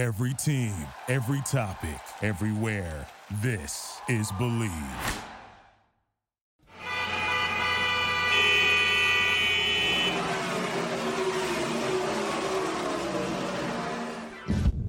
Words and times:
Every 0.00 0.32
team, 0.32 0.72
every 1.08 1.42
topic, 1.42 2.00
everywhere. 2.22 3.06
This 3.42 4.00
is 4.08 4.32
Bleav. 4.32 4.70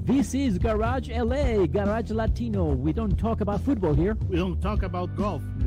This 0.05 0.33
is 0.33 0.57
Garage 0.57 1.09
LA, 1.09 1.65
Garage 1.65 2.11
Latino. 2.11 2.69
We 2.73 2.93
don't 2.93 3.17
talk 3.19 3.41
about 3.41 3.59
football 3.59 3.93
here. 3.93 4.17
We 4.29 4.37
don't 4.37 4.61
talk 4.61 4.83
about 4.83 5.17
golf. 5.17 5.43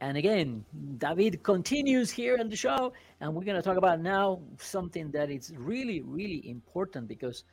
And 0.00 0.16
again, 0.18 0.64
David 0.98 1.42
continues 1.42 2.10
here 2.10 2.36
on 2.38 2.50
the 2.50 2.56
show, 2.56 2.92
and 3.20 3.34
we're 3.34 3.44
going 3.44 3.56
to 3.56 3.62
talk 3.62 3.78
about 3.78 4.00
now 4.00 4.42
something 4.58 5.10
that 5.12 5.30
is 5.30 5.54
really, 5.56 6.02
really 6.02 6.48
important 6.50 7.08
because, 7.08 7.44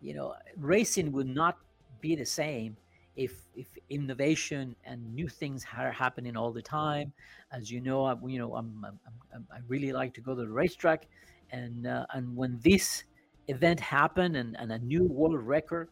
you 0.00 0.12
know, 0.12 0.34
racing 0.56 1.12
would 1.12 1.28
not 1.28 1.58
be 2.00 2.16
the 2.16 2.26
same 2.26 2.76
if 3.16 3.32
if 3.54 3.68
innovation 3.90 4.74
and 4.84 5.14
new 5.14 5.28
things 5.28 5.64
are 5.76 5.92
happening 5.92 6.36
all 6.36 6.50
the 6.52 6.62
time. 6.62 7.12
As 7.52 7.70
you 7.70 7.80
know, 7.80 8.04
I, 8.04 8.16
you 8.26 8.40
know, 8.40 8.56
I'm, 8.56 8.84
I'm, 8.84 8.98
I'm 9.32 9.46
I 9.52 9.58
really 9.68 9.92
like 9.92 10.12
to 10.14 10.20
go 10.20 10.34
to 10.34 10.42
the 10.42 10.50
racetrack, 10.50 11.06
and 11.50 11.86
uh, 11.86 12.06
and 12.12 12.36
when 12.36 12.58
this 12.64 13.04
event 13.46 13.78
happened 13.78 14.36
and, 14.36 14.56
and 14.58 14.72
a 14.72 14.78
new 14.78 15.04
world 15.04 15.38
record 15.38 15.90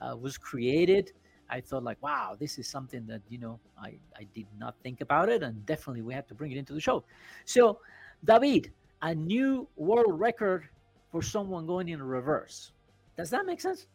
uh, 0.00 0.16
was 0.16 0.38
created. 0.38 1.12
I 1.52 1.60
thought 1.60 1.84
like, 1.84 2.02
wow, 2.02 2.34
this 2.38 2.58
is 2.58 2.66
something 2.66 3.06
that 3.06 3.20
you 3.28 3.38
know 3.38 3.60
I, 3.78 3.98
I 4.16 4.26
did 4.34 4.46
not 4.58 4.74
think 4.82 5.02
about 5.02 5.28
it, 5.28 5.42
and 5.42 5.64
definitely 5.66 6.00
we 6.00 6.14
have 6.14 6.26
to 6.28 6.34
bring 6.34 6.50
it 6.50 6.56
into 6.56 6.72
the 6.72 6.80
show. 6.80 7.04
So, 7.44 7.78
David, 8.24 8.72
a 9.02 9.14
new 9.14 9.68
world 9.76 10.18
record 10.18 10.68
for 11.10 11.20
someone 11.20 11.66
going 11.66 11.90
in 11.90 12.02
reverse. 12.02 12.72
Does 13.18 13.28
that 13.30 13.44
make 13.44 13.60
sense? 13.60 13.86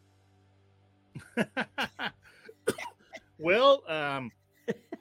well, 3.38 3.82
um, 3.88 4.30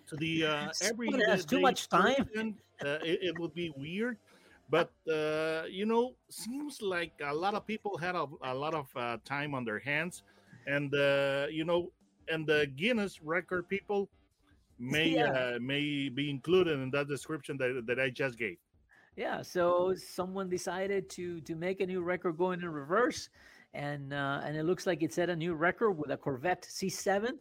to 0.07 0.15
the 0.17 0.45
uh, 0.45 0.69
every 0.81 1.11
has 1.27 1.45
too 1.45 1.59
much 1.59 1.87
time. 1.89 2.25
person, 2.25 2.55
uh, 2.83 2.97
it, 3.03 3.19
it 3.21 3.39
would 3.39 3.53
be 3.53 3.71
weird. 3.77 4.17
But 4.69 4.91
uh, 5.07 5.63
you 5.69 5.85
know, 5.85 6.15
seems 6.29 6.81
like 6.81 7.13
a 7.23 7.33
lot 7.33 7.53
of 7.53 7.67
people 7.67 7.97
had 7.97 8.15
a, 8.15 8.25
a 8.41 8.53
lot 8.53 8.73
of 8.73 8.89
uh, 8.95 9.17
time 9.23 9.53
on 9.53 9.63
their 9.63 9.79
hands, 9.79 10.23
and 10.65 10.93
uh, 10.93 11.45
you 11.49 11.63
know, 11.63 11.91
and 12.29 12.45
the 12.45 12.67
Guinness 12.75 13.21
record 13.21 13.67
people 13.69 14.09
may 14.79 15.09
Yeah. 15.09 15.31
uh, 15.55 15.59
may 15.59 16.09
be 16.09 16.29
included 16.29 16.79
in 16.79 16.91
that 16.91 17.07
description 17.07 17.57
that, 17.57 17.83
that 17.87 17.99
I 17.99 18.09
just 18.09 18.37
gave. 18.37 18.57
Yeah. 19.15 19.41
So 19.41 19.95
someone 19.95 20.49
decided 20.49 21.09
to 21.11 21.41
to 21.41 21.55
make 21.55 21.81
a 21.81 21.85
new 21.85 22.01
record 22.01 22.37
going 22.37 22.61
in 22.61 22.69
reverse, 22.69 23.29
and 23.73 24.13
uh, 24.13 24.41
and 24.43 24.55
it 24.55 24.63
looks 24.63 24.85
like 24.85 25.01
it 25.03 25.13
set 25.13 25.29
a 25.29 25.35
new 25.35 25.53
record 25.55 25.91
with 25.93 26.11
a 26.11 26.17
Corvette 26.17 26.63
C7. 26.63 27.31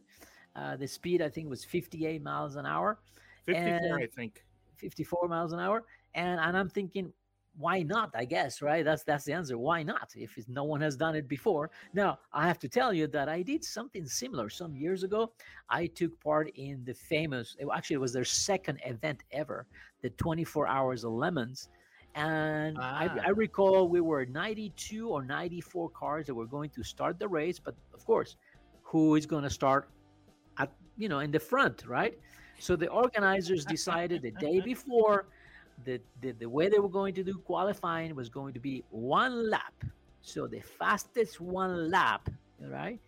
Uh, 0.54 0.74
the 0.76 0.88
speed 0.88 1.20
I 1.20 1.28
think 1.28 1.50
was 1.50 1.64
58 1.64 2.22
miles 2.22 2.56
an 2.56 2.64
hour. 2.64 2.98
Fifty-four, 3.44 3.96
And- 3.96 4.02
I 4.02 4.06
think. 4.06 4.42
54 4.78 5.26
miles 5.28 5.54
an 5.54 5.58
hour 5.58 5.84
and 6.14 6.38
and 6.38 6.54
i'm 6.54 6.68
thinking 6.68 7.10
why 7.58 7.82
not 7.82 8.10
i 8.14 8.24
guess 8.24 8.60
right? 8.62 8.84
That's 8.84 9.02
that's 9.02 9.24
the 9.24 9.32
answer 9.32 9.56
why 9.58 9.82
not 9.82 10.12
if 10.14 10.36
it's, 10.38 10.48
no 10.48 10.64
one 10.64 10.80
has 10.80 10.96
done 10.96 11.14
it 11.16 11.28
before. 11.28 11.70
Now 11.94 12.18
i 12.32 12.46
have 12.46 12.58
to 12.60 12.68
tell 12.68 12.92
you 12.92 13.06
that 13.08 13.28
i 13.28 13.42
did 13.42 13.64
something 13.64 14.06
similar 14.06 14.48
some 14.50 14.74
years 14.76 15.02
ago. 15.02 15.32
I 15.70 15.86
took 15.86 16.18
part 16.20 16.50
in 16.56 16.84
the 16.84 16.94
famous 16.94 17.56
actually 17.74 17.94
it 17.94 18.00
was 18.00 18.12
their 18.12 18.24
second 18.24 18.78
event 18.84 19.22
ever 19.32 19.66
the 20.02 20.10
24 20.10 20.66
hours 20.68 21.04
of 21.04 21.12
LeMons 21.12 21.68
and 22.14 22.78
I, 22.78 23.08
Ah. 23.10 23.26
I 23.26 23.30
recall 23.30 23.88
we 23.88 24.00
were 24.00 24.24
92 24.26 25.08
or 25.08 25.22
94 25.24 25.90
cars 25.90 26.26
that 26.26 26.34
were 26.34 26.46
going 26.46 26.70
to 26.70 26.82
start 26.82 27.18
the 27.18 27.28
race 27.28 27.58
but 27.58 27.74
of 27.94 28.04
course 28.04 28.36
who 28.82 29.14
is 29.16 29.26
going 29.26 29.42
to 29.44 29.50
start 29.50 29.90
at 30.58 30.70
you 30.96 31.08
know 31.08 31.20
in 31.20 31.30
the 31.30 31.40
front 31.40 31.84
right? 31.86 32.18
So 32.58 32.74
the 32.74 32.88
organizers 32.88 33.64
decided 33.66 34.22
the 34.22 34.30
day 34.30 34.60
before 34.72 35.26
that 35.84 36.02
the, 36.20 36.32
the 36.32 36.48
way 36.48 36.68
they 36.68 36.78
were 36.78 36.88
going 36.88 37.14
to 37.14 37.22
do 37.22 37.34
qualifying 37.34 38.14
was 38.14 38.28
going 38.28 38.54
to 38.54 38.60
be 38.60 38.82
one 38.90 39.50
lap. 39.50 39.74
So 40.22 40.46
the 40.46 40.60
fastest 40.60 41.40
one 41.40 41.90
lap, 41.90 42.28
right, 42.60 42.98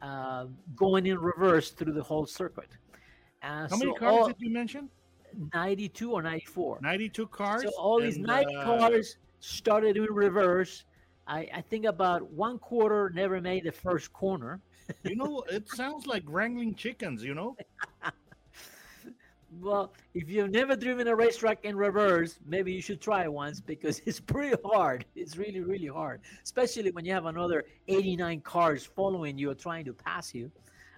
uh, 0.00 0.46
going 0.74 1.06
in 1.06 1.18
reverse 1.18 1.70
through 1.70 1.92
the 1.92 2.02
whole 2.02 2.26
circuit. 2.26 2.68
Uh, 3.42 3.68
How 3.68 3.76
many 3.76 3.92
cars 3.94 4.12
all- 4.12 4.26
did 4.28 4.36
you 4.38 4.50
mention? 4.50 4.88
92 5.54 6.12
or 6.12 6.22
94. 6.22 6.78
Ninety-two 6.82 7.26
cars. 7.28 7.62
So 7.62 7.70
all 7.78 8.00
these 8.00 8.16
and, 8.16 8.26
nine 8.26 8.44
uh, 8.54 8.64
cars 8.64 9.16
started 9.40 9.96
in 9.96 10.04
reverse. 10.04 10.84
I, 11.26 11.48
I 11.54 11.60
think 11.62 11.86
about 11.86 12.30
one 12.30 12.58
quarter 12.58 13.10
never 13.14 13.40
made 13.40 13.64
the 13.64 13.72
first 13.72 14.12
corner. 14.12 14.60
you 15.04 15.16
know, 15.16 15.42
it 15.48 15.68
sounds 15.70 16.06
like 16.06 16.22
wrangling 16.26 16.74
chickens. 16.74 17.22
You 17.22 17.34
know. 17.34 17.56
Well, 19.60 19.92
if 20.14 20.30
you've 20.30 20.50
never 20.50 20.76
driven 20.76 21.08
a 21.08 21.14
racetrack 21.14 21.64
in 21.64 21.76
reverse, 21.76 22.38
maybe 22.46 22.72
you 22.72 22.80
should 22.80 23.00
try 23.00 23.28
once 23.28 23.60
because 23.60 24.00
it's 24.06 24.20
pretty 24.20 24.56
hard. 24.64 25.04
It's 25.14 25.36
really, 25.36 25.60
really 25.60 25.86
hard, 25.86 26.20
especially 26.42 26.90
when 26.90 27.04
you 27.04 27.12
have 27.12 27.26
another 27.26 27.64
89 27.88 28.40
cars 28.40 28.84
following 28.84 29.36
you 29.38 29.50
or 29.50 29.54
trying 29.54 29.84
to 29.84 29.92
pass 29.92 30.34
you. 30.34 30.50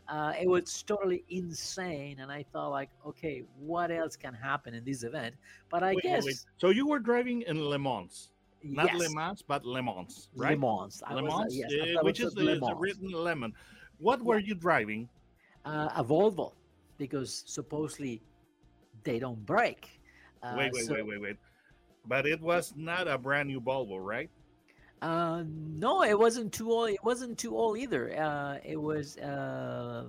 Uh, 0.06 0.34
it 0.38 0.46
was 0.46 0.82
totally 0.82 1.24
insane, 1.30 2.18
and 2.20 2.30
I 2.30 2.44
thought, 2.52 2.68
like, 2.68 2.90
okay, 3.06 3.42
what 3.58 3.90
else 3.90 4.16
can 4.16 4.34
happen 4.34 4.74
in 4.74 4.84
this 4.84 5.02
event? 5.02 5.34
But 5.70 5.82
I 5.82 5.94
Wait, 5.94 6.02
guess 6.02 6.24
wait. 6.26 6.44
So 6.58 6.68
you 6.68 6.86
were 6.86 6.98
driving 6.98 7.40
in 7.42 7.58
Le 7.58 7.78
Mans, 7.78 8.30
not 8.62 8.92
yes, 8.92 9.00
Le 9.00 9.14
Mans, 9.14 9.40
but 9.40 9.64
Le 9.64 9.82
Mans, 9.82 10.28
right? 10.36 10.60
Le? 10.60 10.66
Mans. 10.66 11.02
I 11.06 11.14
Le 11.14 11.22
was, 11.22 11.32
uh, 11.32 11.38
Mans, 11.38 11.56
yes, 11.56 11.96
uh, 11.96 12.02
which 12.02 12.20
is 12.20 12.34
the, 12.34 12.44
the 12.44 12.74
written 12.76 13.10
lemon. 13.12 13.54
What 13.98 14.22
were 14.22 14.38
you 14.38 14.54
driving? 14.54 15.08
uh, 15.64 15.88
a 15.96 16.04
Volvo 16.04 16.52
because 16.98 17.44
supposedly 17.46 18.22
they 19.04 19.18
don't 19.18 19.44
break. 19.46 20.00
Uh, 20.42 20.54
wait, 20.58 20.72
wait, 20.72 20.84
so- 20.84 20.94
wait, 20.94 21.06
wait, 21.06 21.20
wait. 21.20 21.36
But 22.06 22.26
it 22.26 22.40
was 22.40 22.74
not 22.76 23.08
a 23.08 23.16
brand 23.16 23.48
new 23.48 23.60
Volvo, 23.60 23.98
right? 23.98 24.28
Uh, 25.00 25.44
no, 25.46 26.02
it 26.02 26.18
wasn't 26.18 26.52
too 26.52 26.70
old. 26.70 26.90
It 26.90 27.02
wasn't 27.02 27.38
too 27.38 27.56
old 27.56 27.78
either. 27.78 28.18
Uh, 28.18 28.58
it 28.64 28.80
was 28.80 29.16
uh, 29.18 30.04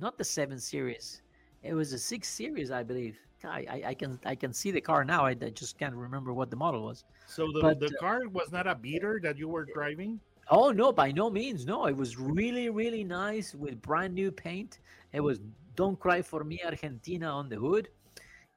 not 0.00 0.18
the 0.18 0.24
seven 0.24 0.58
series. 0.58 1.22
It 1.62 1.74
was 1.74 1.92
a 1.92 1.98
six 1.98 2.28
series, 2.28 2.70
I 2.70 2.82
believe. 2.82 3.18
I, 3.44 3.66
I, 3.70 3.82
I 3.88 3.94
can 3.94 4.18
I 4.24 4.34
can 4.34 4.52
see 4.52 4.70
the 4.70 4.80
car 4.80 5.04
now. 5.04 5.24
I, 5.24 5.30
I 5.30 5.50
just 5.50 5.78
can't 5.78 5.94
remember 5.94 6.32
what 6.32 6.50
the 6.50 6.56
model 6.56 6.84
was. 6.84 7.04
So 7.26 7.50
the, 7.52 7.60
But, 7.60 7.80
the 7.80 7.86
uh, 7.86 8.00
car 8.00 8.28
was 8.28 8.50
not 8.50 8.66
a 8.66 8.74
beater 8.74 9.20
that 9.22 9.38
you 9.38 9.48
were 9.48 9.64
driving. 9.64 10.20
Oh 10.50 10.72
no, 10.72 10.92
by 10.92 11.12
no 11.12 11.30
means. 11.30 11.64
No, 11.64 11.86
it 11.86 11.96
was 11.96 12.18
really 12.18 12.68
really 12.68 13.04
nice 13.04 13.54
with 13.54 13.80
brand 13.80 14.14
new 14.14 14.32
paint. 14.32 14.80
It 15.12 15.20
was 15.20 15.40
"Don't 15.76 15.98
Cry 15.98 16.22
for 16.22 16.42
Me, 16.42 16.60
Argentina" 16.64 17.28
on 17.28 17.48
the 17.48 17.56
hood. 17.56 17.88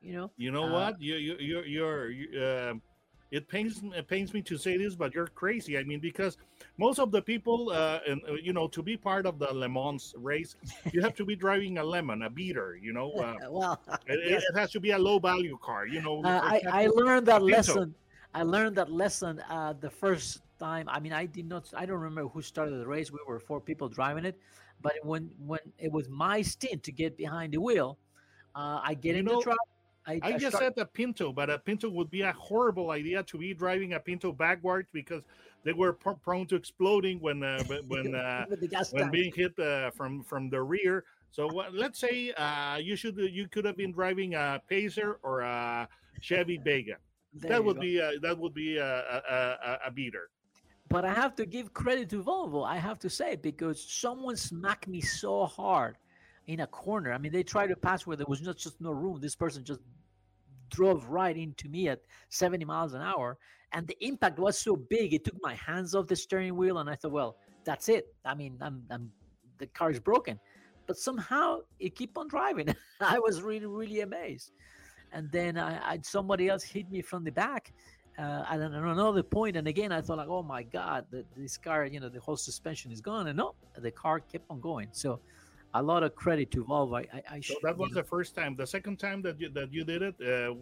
You 0.02 0.14
know. 0.14 0.32
You 0.38 0.52
know 0.52 0.66
Uh, 0.66 0.68
what? 0.68 1.00
You 1.02 1.16
you 1.16 1.36
you 1.40 1.62
you're. 1.64 2.10
You, 2.12 2.42
uh, 2.42 2.74
it 3.32 3.48
pains 3.48 3.82
it 3.96 4.08
pains 4.08 4.34
me 4.34 4.42
to 4.44 4.58
say 4.58 4.78
this, 4.78 4.96
but 4.96 5.14
you're 5.14 5.28
crazy. 5.28 5.78
I 5.78 5.84
mean, 5.84 6.00
because 6.00 6.38
most 6.78 7.00
of 7.00 7.12
the 7.12 7.22
people, 7.22 7.70
uh, 7.72 8.00
and 8.08 8.22
uh, 8.30 8.34
you 8.34 8.54
know, 8.54 8.68
to 8.70 8.82
be 8.82 8.98
part 8.98 9.26
of 9.26 9.40
the 9.40 9.52
Le 9.54 9.68
Mans 9.70 10.14
race, 10.18 10.56
you 10.92 11.02
have 11.02 11.16
to 11.16 11.26
be 11.26 11.36
driving 11.36 11.78
a 11.78 11.84
lemon, 11.84 12.24
a 12.24 12.30
beater. 12.30 12.78
You 12.82 12.94
know, 12.94 13.12
uh, 13.20 13.36
well, 13.50 13.80
it, 14.06 14.20
yes. 14.26 14.44
it 14.50 14.60
has 14.60 14.72
to 14.72 14.80
be 14.80 14.92
a 14.92 15.00
low 15.00 15.20
value 15.20 15.58
car. 15.62 15.86
You 15.88 16.02
know, 16.02 16.24
Uh, 16.24 16.42
I, 16.44 16.62
I 16.84 16.88
learned 16.88 17.28
that 17.28 17.42
Pinto. 17.44 17.44
lesson. 17.44 17.96
I 18.34 18.44
learned 18.44 18.76
that 18.78 18.92
lesson 18.92 19.42
uh, 19.50 19.74
the 19.74 19.90
first 19.90 20.42
time. 20.60 20.88
I 20.90 21.00
mean, 21.00 21.14
I 21.14 21.26
did 21.26 21.48
not. 21.48 21.72
I 21.76 21.86
don't 21.86 22.00
remember 22.00 22.30
who 22.30 22.42
started 22.42 22.76
the 22.78 22.88
race. 22.88 23.12
We 23.12 23.20
were 23.28 23.40
four 23.40 23.62
people 23.62 23.90
driving 23.90 24.26
it, 24.26 24.38
but 24.82 24.94
when 25.04 25.32
when 25.38 25.60
it 25.78 25.92
was 25.92 26.10
my 26.10 26.42
stint 26.42 26.84
to 26.84 26.92
get 26.92 27.18
behind 27.18 27.54
the 27.54 27.60
wheel, 27.62 27.98
uh, 28.56 28.80
I 28.84 28.94
get 28.96 29.16
You 29.16 29.22
in 29.22 29.26
know, 29.26 29.34
the 29.34 29.38
truck. 29.38 29.58
I, 30.08 30.20
I 30.22 30.32
just 30.34 30.56
start- 30.56 30.76
said 30.76 30.82
a 30.82 30.86
Pinto, 30.86 31.32
but 31.32 31.50
a 31.50 31.60
Pinto 31.60 31.90
would 31.90 32.10
be 32.10 32.22
a 32.22 32.32
horrible 32.34 32.92
idea 32.92 33.24
to 33.24 33.38
be 33.38 33.54
driving 33.54 33.94
a 33.94 34.00
Pinto 34.00 34.32
backwards 34.32 34.90
because 34.92 35.24
they 35.64 35.74
were 35.74 35.94
pr- 35.94 36.12
prone 36.12 36.48
to 36.48 36.56
exploding 36.56 37.20
when 37.20 37.44
uh, 37.44 37.64
when- 37.68 37.88
when 37.88 38.16
uh, 38.16 38.46
with 38.50 38.62
the 38.62 38.68
gas 38.68 38.92
when 38.94 39.12
being 39.12 39.32
hit 39.34 39.58
uh, 39.60 39.92
from 39.92 40.24
from 40.24 40.50
the 40.50 40.62
rear. 40.62 41.04
So 41.30 41.48
let's 41.72 42.00
say 42.00 42.32
uh, 42.32 42.78
you 42.78 42.96
should 42.96 43.18
you 43.18 43.48
could 43.48 43.64
have 43.66 43.78
been 43.78 43.92
driving 43.92 44.34
a 44.36 44.62
Pacer 44.68 45.20
or 45.24 45.42
a 45.42 45.88
Chevy 46.20 46.58
Vega. 46.58 46.98
That 47.36 47.64
would 47.64 47.80
be 47.80 47.98
that 48.22 48.38
would 48.38 48.54
be 48.54 48.78
a, 48.78 48.86
a, 48.86 49.22
a, 49.30 49.78
a 49.88 49.92
beater. 49.92 50.30
But 50.90 51.06
I 51.06 51.14
have 51.14 51.36
to 51.36 51.46
give 51.46 51.74
credit 51.74 52.10
to 52.10 52.22
Volvo. 52.22 52.66
I 52.68 52.76
have 52.76 53.00
to 53.00 53.10
say 53.10 53.38
because 53.38 53.82
someone 53.82 54.36
smacked 54.36 54.90
me 54.90 55.00
so 55.00 55.46
hard 55.46 55.96
in 56.48 56.62
a 56.62 56.68
corner. 56.68 57.14
I 57.14 57.18
mean, 57.18 57.32
they 57.32 57.44
tried 57.44 57.68
to 57.68 57.76
pass 57.76 58.06
where 58.06 58.18
there 58.18 58.26
was 58.28 58.42
not 58.42 58.58
just 58.58 58.80
no 58.82 58.92
room. 58.92 59.20
This 59.22 59.36
person 59.36 59.64
just 59.64 59.82
drove 60.70 61.06
right 61.08 61.36
into 61.36 61.70
me 61.70 61.90
at 61.90 62.02
70 62.30 62.66
miles 62.66 62.94
an 62.94 63.02
hour, 63.02 63.38
and 63.74 63.88
the 63.88 63.98
impact 64.06 64.40
was 64.40 64.58
so 64.58 64.76
big. 64.76 65.14
It 65.14 65.24
took 65.24 65.36
my 65.42 65.56
hands 65.56 65.96
off 65.96 66.08
the 66.08 66.16
steering 66.16 66.56
wheel, 66.56 66.80
and 66.80 66.90
I 66.90 66.96
thought, 66.96 67.12
well, 67.12 67.38
that's 67.64 67.90
it. 67.90 68.08
I 68.26 68.36
mean, 68.36 68.58
I'm, 68.62 68.84
I'm 68.90 69.12
the 69.60 69.68
car 69.68 69.92
is 69.92 70.00
broken, 70.00 70.40
but 70.88 70.98
somehow 70.98 71.60
it 71.80 71.96
kept 71.96 72.18
on 72.18 72.28
driving. 72.28 72.74
I 73.02 73.20
was 73.20 73.42
really, 73.42 73.68
really 73.68 74.02
amazed. 74.02 74.52
And 75.14 75.32
then 75.32 75.58
I, 75.58 75.94
I 75.94 76.00
somebody 76.04 76.48
else 76.50 76.64
hit 76.64 76.90
me 76.90 77.02
from 77.02 77.24
the 77.24 77.32
back, 77.32 77.74
uh, 78.18 78.44
at 78.50 78.60
another 78.60 79.24
point, 79.24 79.56
and 79.56 79.68
again, 79.68 79.92
I 79.92 80.02
thought 80.02 80.18
like, 80.18 80.28
oh 80.28 80.44
my 80.44 80.64
god, 80.64 81.06
the, 81.12 81.24
this 81.36 81.58
car, 81.58 81.86
you 81.86 82.00
know, 82.00 82.10
the 82.10 82.20
whole 82.20 82.36
suspension 82.38 82.92
is 82.92 83.02
gone, 83.02 83.28
and 83.28 83.38
no, 83.38 83.56
the 83.78 83.92
car 83.92 84.20
kept 84.20 84.46
on 84.50 84.60
going. 84.60 84.90
So, 84.92 85.20
a 85.74 85.82
lot 85.82 86.04
of 86.04 86.16
credit 86.16 86.52
to 86.52 86.64
Volvo. 86.66 86.98
I, 86.98 87.08
I, 87.18 87.36
I 87.36 87.40
so 87.42 87.56
that 87.64 87.78
was 87.78 87.92
the 87.92 88.04
first 88.04 88.36
time. 88.36 88.56
The 88.56 88.68
second 88.68 88.98
time 88.98 89.22
that 89.24 89.40
you 89.40 89.50
that 89.50 89.72
you 89.72 89.84
did 89.84 90.02
it, 90.02 90.16
uh, 90.22 90.54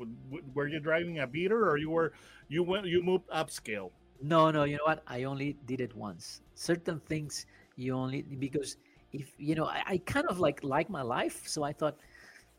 were 0.53 0.67
you 0.67 0.79
driving 0.79 1.19
a 1.19 1.27
beater, 1.27 1.69
or 1.69 1.77
you 1.77 1.89
were 1.89 2.13
you 2.47 2.63
went 2.63 2.85
you 2.85 3.01
moved 3.03 3.27
upscale? 3.29 3.91
No, 4.21 4.51
no. 4.51 4.63
You 4.63 4.77
know 4.77 4.85
what? 4.85 5.03
I 5.07 5.23
only 5.23 5.57
did 5.65 5.81
it 5.81 5.95
once. 5.95 6.41
Certain 6.55 6.99
things 6.99 7.45
you 7.75 7.95
only 7.95 8.21
because 8.21 8.77
if 9.13 9.31
you 9.37 9.55
know, 9.55 9.65
I, 9.65 9.83
I 9.87 9.97
kind 9.97 10.27
of 10.27 10.39
like 10.39 10.63
like 10.63 10.89
my 10.89 11.01
life, 11.01 11.47
so 11.47 11.63
I 11.63 11.73
thought 11.73 11.97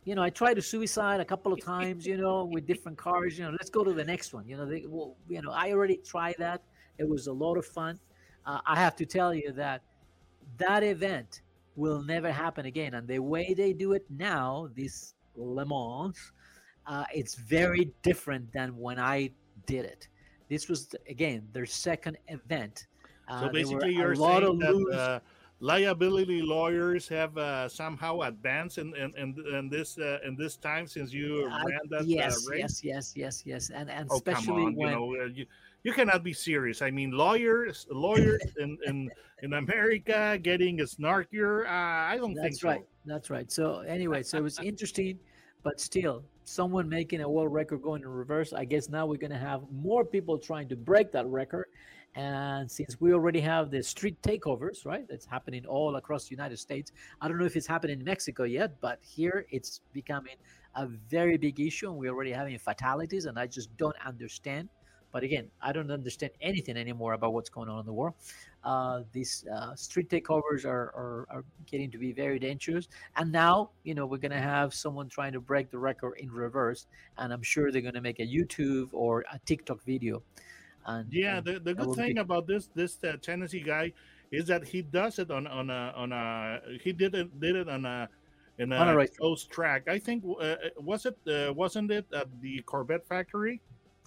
you 0.04 0.14
know, 0.14 0.22
I 0.22 0.30
tried 0.30 0.54
to 0.54 0.62
suicide 0.62 1.20
a 1.20 1.24
couple 1.24 1.52
of 1.52 1.62
times, 1.62 2.06
you 2.06 2.16
know, 2.16 2.44
with 2.44 2.66
different 2.66 2.96
cars. 2.96 3.38
You 3.38 3.44
know, 3.44 3.50
let's 3.50 3.70
go 3.70 3.84
to 3.84 3.92
the 3.92 4.04
next 4.04 4.32
one. 4.32 4.48
You 4.48 4.56
know, 4.56 4.66
they, 4.66 4.84
well, 4.88 5.16
you 5.28 5.42
know, 5.42 5.50
I 5.50 5.72
already 5.72 5.98
tried 5.98 6.36
that. 6.38 6.62
It 6.98 7.08
was 7.08 7.26
a 7.26 7.32
lot 7.32 7.56
of 7.56 7.66
fun. 7.66 7.98
Uh, 8.46 8.60
I 8.66 8.76
have 8.76 8.96
to 8.96 9.06
tell 9.06 9.34
you 9.34 9.52
that 9.52 9.82
that 10.56 10.82
event 10.82 11.42
will 11.76 12.02
never 12.02 12.30
happen 12.30 12.66
again. 12.66 12.94
And 12.94 13.06
the 13.06 13.18
way 13.18 13.54
they 13.54 13.72
do 13.72 13.92
it 13.92 14.04
now, 14.10 14.68
this 14.76 15.14
Le 15.36 15.64
Mans, 15.64 16.32
uh, 16.86 17.04
it's 17.14 17.34
very 17.34 17.92
different 18.02 18.52
than 18.52 18.76
when 18.76 18.98
I 18.98 19.30
did 19.66 19.84
it. 19.84 20.08
This 20.48 20.68
was 20.68 20.94
again 21.08 21.48
their 21.52 21.66
second 21.66 22.18
event. 22.28 22.86
Uh, 23.28 23.42
so 23.42 23.48
basically, 23.50 23.94
you're 23.94 24.16
saying 24.16 24.58
that 24.58 24.98
uh, 24.98 25.20
liability 25.60 26.42
lawyers 26.42 27.06
have 27.08 27.36
uh, 27.38 27.68
somehow 27.68 28.22
advanced 28.22 28.78
in 28.78 28.94
in, 28.96 29.14
in, 29.16 29.54
in 29.54 29.68
this 29.68 29.98
uh, 29.98 30.18
in 30.24 30.34
this 30.36 30.56
time 30.56 30.86
since 30.86 31.12
you 31.12 31.48
uh, 31.52 31.64
ran 31.64 31.80
that 31.90 32.06
yes 32.06 32.48
uh, 32.48 32.54
yes 32.56 32.82
yes 32.82 33.12
yes 33.14 33.42
yes 33.46 33.70
and 33.70 33.90
and 33.90 34.08
oh, 34.10 34.16
especially 34.16 34.64
on, 34.64 34.74
when 34.74 34.88
you, 34.88 34.94
know, 34.96 35.16
uh, 35.22 35.26
you, 35.26 35.46
you 35.84 35.92
cannot 35.92 36.22
be 36.22 36.32
serious 36.32 36.82
i 36.82 36.90
mean 36.90 37.10
lawyers 37.10 37.86
lawyers 37.90 38.42
in, 38.58 38.78
in 38.86 39.10
in 39.42 39.54
america 39.54 40.38
getting 40.42 40.80
a 40.80 40.84
snarkier 40.84 41.66
uh, 41.66 42.12
i 42.12 42.16
don't 42.16 42.34
think 42.34 42.42
that's 42.42 42.60
think 42.60 42.70
right 42.70 42.84
that's 43.06 43.30
right 43.30 43.50
so 43.50 43.80
anyway 43.80 44.22
so 44.22 44.38
it 44.38 44.42
was 44.42 44.58
interesting 44.62 45.18
but 45.62 45.80
still 45.80 46.22
someone 46.44 46.88
making 46.88 47.20
a 47.20 47.28
world 47.28 47.52
record 47.52 47.82
going 47.82 48.02
in 48.02 48.08
reverse 48.08 48.52
i 48.52 48.64
guess 48.64 48.88
now 48.88 49.06
we're 49.06 49.16
going 49.16 49.30
to 49.30 49.38
have 49.38 49.62
more 49.72 50.04
people 50.04 50.38
trying 50.38 50.68
to 50.68 50.76
break 50.76 51.12
that 51.12 51.26
record 51.26 51.66
and 52.16 52.68
since 52.70 53.00
we 53.00 53.12
already 53.12 53.40
have 53.40 53.70
the 53.70 53.82
street 53.82 54.20
takeovers, 54.22 54.84
right, 54.84 55.06
that's 55.08 55.24
happening 55.24 55.64
all 55.66 55.94
across 55.96 56.24
the 56.24 56.32
United 56.32 56.58
States, 56.58 56.90
I 57.20 57.28
don't 57.28 57.38
know 57.38 57.44
if 57.44 57.54
it's 57.54 57.68
happening 57.68 58.00
in 58.00 58.04
Mexico 58.04 58.42
yet, 58.44 58.80
but 58.80 58.98
here 59.00 59.46
it's 59.50 59.80
becoming 59.92 60.34
a 60.74 60.86
very 60.86 61.36
big 61.36 61.60
issue. 61.60 61.88
And 61.88 61.98
we're 61.98 62.10
already 62.10 62.32
having 62.32 62.58
fatalities, 62.58 63.26
and 63.26 63.38
I 63.38 63.46
just 63.46 63.76
don't 63.76 63.94
understand. 64.04 64.68
But 65.12 65.22
again, 65.22 65.48
I 65.60 65.72
don't 65.72 65.90
understand 65.90 66.32
anything 66.40 66.76
anymore 66.76 67.14
about 67.14 67.32
what's 67.32 67.50
going 67.50 67.68
on 67.68 67.80
in 67.80 67.86
the 67.86 67.92
world. 67.92 68.14
Uh, 68.62 69.02
these 69.12 69.44
uh, 69.52 69.74
street 69.74 70.08
takeovers 70.08 70.64
are, 70.64 70.92
are, 70.94 71.26
are 71.30 71.44
getting 71.66 71.90
to 71.90 71.98
be 71.98 72.12
very 72.12 72.38
dangerous. 72.38 72.88
And 73.16 73.32
now, 73.32 73.70
you 73.84 73.94
know, 73.94 74.06
we're 74.06 74.18
going 74.18 74.30
to 74.32 74.38
have 74.38 74.74
someone 74.74 75.08
trying 75.08 75.32
to 75.32 75.40
break 75.40 75.70
the 75.70 75.78
record 75.78 76.14
in 76.18 76.30
reverse. 76.30 76.86
And 77.18 77.32
I'm 77.32 77.42
sure 77.42 77.72
they're 77.72 77.80
going 77.80 77.94
to 77.94 78.00
make 78.00 78.20
a 78.20 78.26
YouTube 78.26 78.88
or 78.92 79.24
a 79.32 79.38
TikTok 79.46 79.82
video 79.84 80.22
and, 80.86 81.12
yeah, 81.12 81.38
and 81.38 81.46
the, 81.46 81.60
the 81.60 81.74
good 81.74 81.94
thing 81.94 82.14
be... 82.14 82.20
about 82.20 82.46
this 82.46 82.68
this 82.74 82.98
uh, 83.04 83.16
Tennessee 83.20 83.60
guy 83.60 83.92
is 84.30 84.46
that 84.46 84.64
he 84.64 84.82
does 84.82 85.18
it 85.18 85.30
on 85.30 85.46
on 85.46 85.70
a 85.70 85.92
on 85.96 86.12
a 86.12 86.60
he 86.82 86.92
did 86.92 87.14
it 87.14 87.40
did 87.40 87.56
it 87.56 87.68
on 87.68 87.84
a 87.84 88.08
in 88.58 88.72
a, 88.72 88.76
on 88.76 88.88
a 88.88 88.96
right. 88.96 89.16
close 89.16 89.44
track. 89.44 89.88
I 89.88 89.98
think 89.98 90.24
uh, 90.24 90.42
uh, 90.42 90.56
was 90.78 91.06
it 91.06 91.16
uh, 91.28 91.52
wasn't 91.52 91.90
it 91.90 92.06
at 92.14 92.28
the 92.40 92.62
Corvette 92.62 93.06
factory 93.06 93.60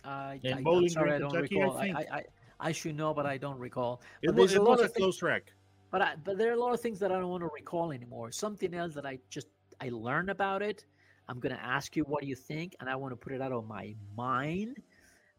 uh, 0.04 0.36
in 0.44 0.54
I, 0.54 0.62
Bowling 0.62 0.90
sorry, 0.90 1.20
Green, 1.20 1.30
Kentucky? 1.30 1.62
I, 1.62 1.66
I, 1.66 1.70
I, 1.70 2.06
I, 2.12 2.24
I 2.60 2.72
should 2.72 2.96
know, 2.96 3.14
but 3.14 3.26
I 3.26 3.38
don't 3.38 3.60
recall. 3.60 4.02
But 4.22 4.30
it 4.32 4.36
was, 4.36 4.54
it 4.54 4.60
a, 4.60 4.64
was 4.64 4.82
a 4.82 4.90
close 4.90 5.18
track. 5.18 5.54
But 5.92 6.02
I, 6.02 6.14
but 6.24 6.38
there 6.38 6.50
are 6.50 6.56
a 6.56 6.60
lot 6.60 6.74
of 6.74 6.80
things 6.80 7.00
that 7.00 7.12
I 7.12 7.20
don't 7.20 7.30
want 7.30 7.44
to 7.44 7.50
recall 7.54 7.92
anymore. 7.92 8.32
Something 8.32 8.74
else 8.74 8.94
that 8.96 9.06
I 9.06 9.20
just 9.30 9.48
I 9.80 9.90
learned 9.90 10.30
about 10.30 10.62
it. 10.62 10.86
I'm 11.30 11.40
going 11.40 11.56
to 11.56 11.64
ask 11.64 11.96
you 11.96 12.04
what 12.04 12.22
do 12.22 12.28
you 12.28 12.36
think, 12.36 12.76
and 12.80 12.90
I 12.90 12.96
want 12.96 13.12
to 13.12 13.16
put 13.16 13.32
it 13.32 13.42
out 13.42 13.52
of 13.52 13.68
my 13.68 13.96
mind 14.18 14.78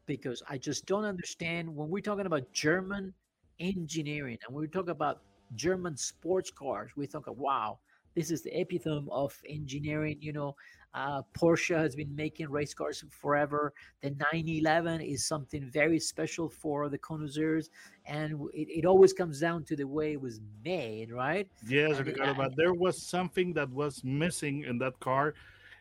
because 0.07 0.43
I 0.49 0.59
just 0.59 0.87
don't 0.87 1.05
understand 1.05 1.75
when 1.75 1.89
we're 1.89 2.01
talking 2.01 2.27
about 2.27 2.51
German 2.53 3.13
engineering 3.61 4.39
and 4.47 4.57
we 4.57 4.67
talk 4.69 4.89
about 4.89 5.21
German 5.55 5.97
sports 5.97 6.51
cars, 6.51 6.91
we 6.97 7.07
think, 7.07 7.27
wow, 7.27 7.79
this 8.15 8.31
is 8.31 8.43
the 8.43 8.61
epitome 8.61 9.09
of 9.11 9.37
engineering. 9.49 10.19
You 10.21 10.33
know, 10.33 10.57
uh, 10.95 11.23
Porsche 11.39 11.77
has 11.77 11.95
been 11.95 12.15
making 12.15 12.49
race 12.51 12.73
cars 12.73 13.05
forever. 13.11 13.73
The 14.01 14.11
911 14.11 15.01
is 15.01 15.27
something 15.27 15.69
very 15.71 15.99
special 15.99 16.49
for 16.49 16.89
the 16.89 16.99
connoisseurs, 16.99 17.71
and 18.07 18.49
it, 18.55 18.69
it 18.69 18.87
always 18.87 19.13
comes 19.13 19.41
down 19.41 19.65
to 19.65 19.77
the 19.77 19.87
way 19.87 20.13
it 20.13 20.21
was 20.21 20.41
made, 20.65 21.13
right? 21.13 21.49
Yes, 21.67 21.99
and, 21.99 22.37
but 22.37 22.57
there 22.57 22.75
was 22.75 23.03
something 23.03 23.53
that 23.55 23.69
was 23.71 24.03
missing 24.05 24.65
in 24.65 24.79
that 24.79 24.99
car 25.01 25.35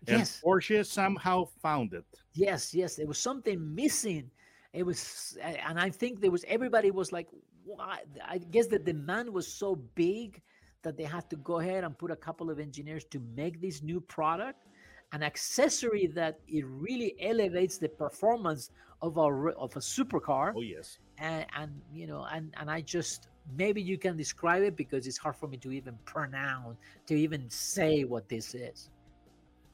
and 0.08 0.20
yes. 0.20 0.42
Porsche 0.44 0.86
somehow 0.86 1.46
found 1.62 1.94
it. 1.94 2.06
Yes, 2.34 2.74
yes, 2.74 2.96
there 2.96 3.08
was 3.08 3.18
something 3.18 3.74
missing. 3.74 4.30
It 4.74 4.84
was, 4.84 5.38
and 5.42 5.80
I 5.80 5.90
think 5.90 6.20
there 6.20 6.32
was 6.32 6.44
everybody 6.48 6.92
was 6.92 7.12
like, 7.12 7.28
why? 7.64 8.00
I 8.28 8.38
guess 8.38 8.68
the 8.68 8.80
demand 8.80 9.30
was 9.30 9.48
so 9.48 9.76
big 9.96 10.42
that 10.82 10.98
they 10.98 11.04
had 11.04 11.30
to 11.30 11.38
go 11.38 11.60
ahead 11.60 11.84
and 11.84 11.98
put 11.98 12.12
a 12.12 12.16
couple 12.16 12.50
of 12.50 12.60
engineers 12.60 13.06
to 13.06 13.22
make 13.36 13.62
this 13.62 13.82
new 13.82 14.02
product, 14.02 14.68
an 15.14 15.24
accessory 15.24 16.08
that 16.08 16.40
it 16.48 16.66
really 16.68 17.16
elevates 17.22 17.78
the 17.78 17.88
performance 17.88 18.72
of 19.02 19.18
a 19.18 19.22
of 19.22 19.76
a 19.76 19.80
supercar. 19.80 20.54
Oh 20.56 20.62
yes, 20.62 20.98
and 21.20 21.46
and 21.56 21.72
you 21.94 22.08
know, 22.08 22.26
and 22.32 22.54
and 22.60 22.70
I 22.70 22.82
just 22.82 23.30
maybe 23.56 23.82
you 23.82 23.98
can 23.98 24.18
describe 24.18 24.64
it 24.64 24.76
because 24.76 25.06
it's 25.08 25.18
hard 25.18 25.36
for 25.36 25.48
me 25.48 25.58
to 25.58 25.72
even 25.72 25.98
pronounce 26.06 26.78
to 27.06 27.16
even 27.16 27.50
say 27.50 28.04
what 28.04 28.28
this 28.28 28.56
is. 28.56 28.90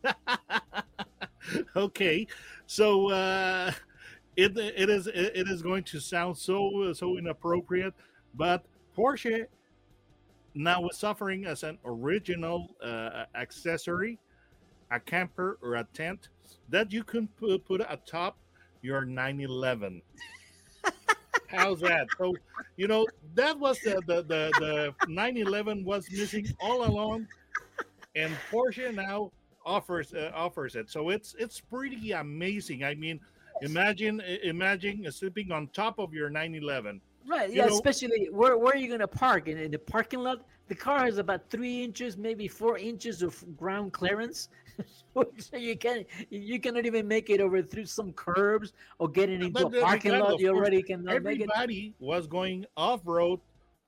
okay, 1.75 2.27
so 2.65 3.09
uh, 3.09 3.71
it 4.35 4.57
it 4.57 4.89
is 4.89 5.07
it 5.07 5.47
is 5.47 5.61
going 5.61 5.83
to 5.85 5.99
sound 5.99 6.37
so 6.37 6.91
so 6.93 7.17
inappropriate, 7.17 7.93
but 8.33 8.65
Porsche 8.97 9.45
now 10.55 10.85
is 10.87 10.97
suffering 10.97 11.45
as 11.45 11.63
an 11.63 11.77
original 11.85 12.67
uh, 12.83 13.25
accessory, 13.35 14.19
a 14.91 14.99
camper 14.99 15.57
or 15.61 15.75
a 15.75 15.83
tent 15.93 16.29
that 16.69 16.91
you 16.91 17.03
can 17.03 17.27
put, 17.27 17.65
put 17.65 17.81
atop 17.89 18.37
your 18.81 19.05
911. 19.05 20.01
How's 21.47 21.79
that? 21.81 22.07
So, 22.17 22.35
you 22.77 22.87
know, 22.87 23.07
that 23.35 23.57
was 23.59 23.79
the 23.79 24.01
the 24.05 24.21
the, 24.23 24.51
the 24.59 25.07
911 25.07 25.83
was 25.83 26.09
missing 26.11 26.47
all 26.61 26.85
along, 26.85 27.27
and 28.15 28.35
Porsche 28.51 28.93
now 28.93 29.31
offers 29.65 30.13
uh, 30.13 30.31
offers 30.33 30.75
it. 30.75 30.89
So 30.89 31.09
it's 31.09 31.35
it's 31.39 31.59
pretty 31.59 32.11
amazing. 32.11 32.83
I 32.83 32.95
mean, 32.95 33.19
imagine 33.61 34.21
imagine 34.43 35.11
sleeping 35.11 35.51
on 35.51 35.67
top 35.67 35.99
of 35.99 36.13
your 36.13 36.29
911. 36.29 37.01
Right. 37.27 37.51
Yeah. 37.51 37.65
know, 37.65 37.73
especially 37.73 38.29
where 38.31 38.57
where 38.57 38.73
are 38.73 38.77
you 38.77 38.87
going 38.87 39.01
to 39.01 39.07
park 39.07 39.47
in, 39.47 39.57
in 39.57 39.71
the 39.71 39.79
parking 39.79 40.19
lot? 40.19 40.45
The 40.69 40.75
car 40.75 41.05
has 41.05 41.17
about 41.17 41.49
three 41.49 41.83
inches, 41.83 42.15
maybe 42.15 42.47
four 42.47 42.77
inches 42.77 43.21
of 43.21 43.43
ground 43.57 43.91
clearance. 43.91 44.49
so 45.37 45.57
you 45.57 45.75
can 45.77 46.05
you 46.29 46.59
cannot 46.59 46.85
even 46.85 47.07
make 47.07 47.29
it 47.29 47.41
over 47.41 47.61
through 47.61 47.85
some 47.85 48.13
curbs 48.13 48.71
or 48.99 49.09
getting 49.09 49.41
into 49.41 49.51
but 49.51 49.75
a 49.75 49.81
parking 49.81 50.17
lot. 50.17 50.39
You 50.39 50.55
already 50.55 50.81
can. 50.81 51.09
Everybody 51.09 51.93
was 51.99 52.27
going 52.27 52.65
off 52.77 53.01
road 53.03 53.41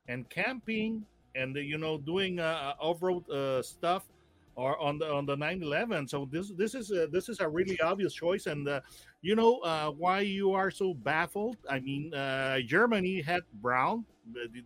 and 0.08 0.28
camping 0.30 1.06
and 1.36 1.56
you 1.56 1.78
know 1.78 1.98
doing 1.98 2.40
uh, 2.40 2.74
off 2.80 3.02
road 3.02 3.30
uh, 3.30 3.62
stuff 3.62 4.10
or 4.56 4.78
on 4.80 4.98
the 4.98 5.10
on 5.10 5.26
the 5.26 5.36
911 5.36 6.08
so 6.08 6.28
this 6.30 6.52
this 6.58 6.76
is 6.76 6.92
a, 6.92 7.08
this 7.08 7.30
is 7.30 7.40
a 7.40 7.48
really 7.48 7.80
obvious 7.80 8.14
choice 8.14 8.48
and 8.48 8.68
uh, 8.68 8.82
you 9.22 9.36
know 9.36 9.60
uh, 9.60 9.90
why 9.90 10.20
you 10.20 10.52
are 10.52 10.70
so 10.70 10.94
baffled 10.94 11.56
i 11.70 11.80
mean 11.80 12.14
uh, 12.14 12.60
germany 12.66 13.22
had 13.22 13.42
Braun 13.62 14.04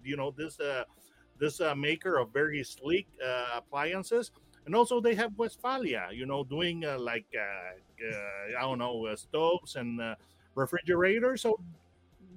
you 0.03 0.17
know 0.17 0.33
this 0.35 0.59
uh, 0.59 0.83
this 1.37 1.61
uh, 1.61 1.75
maker 1.75 2.17
of 2.17 2.31
very 2.31 2.63
sleek 2.63 3.07
uh, 3.25 3.57
appliances 3.57 4.31
and 4.65 4.75
also 4.75 4.99
they 4.99 5.13
have 5.13 5.31
Westfalia, 5.37 6.07
you 6.11 6.25
know 6.25 6.43
doing 6.43 6.81
like 6.99 7.25
i 7.37 8.61
don't 8.61 8.79
know 8.79 9.13
stoves 9.15 9.75
and 9.75 9.99
refrigerators 10.55 11.41
so 11.41 11.59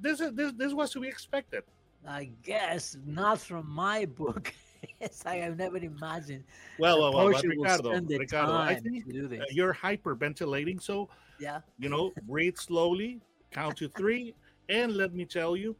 this 0.00 0.20
is 0.20 0.32
this, 0.34 0.52
this 0.56 0.72
was 0.72 0.90
to 0.90 1.00
be 1.00 1.08
expected 1.08 1.62
i 2.06 2.30
guess 2.42 2.96
not 3.04 3.40
from 3.40 3.68
my 3.68 4.04
book 4.04 4.52
Yes, 5.00 5.22
I 5.26 5.36
have 5.36 5.56
never 5.56 5.76
imagined. 5.78 6.44
Well, 6.78 7.00
well, 7.00 7.14
well, 7.14 7.32
but 7.32 7.42
Ricardo, 7.44 8.00
Ricardo, 8.00 8.54
I 8.54 8.74
think 8.74 9.06
to 9.06 9.12
do 9.12 9.26
uh, 9.26 9.28
this. 9.28 9.44
you're 9.50 9.74
hyperventilating. 9.74 10.82
So 10.82 11.08
Yeah. 11.38 11.60
you 11.78 11.88
know, 11.88 12.12
breathe 12.22 12.56
slowly, 12.56 13.20
count 13.50 13.76
to 13.78 13.88
three, 13.88 14.34
and 14.68 14.96
let 14.96 15.14
me 15.14 15.24
tell 15.24 15.56
you, 15.56 15.76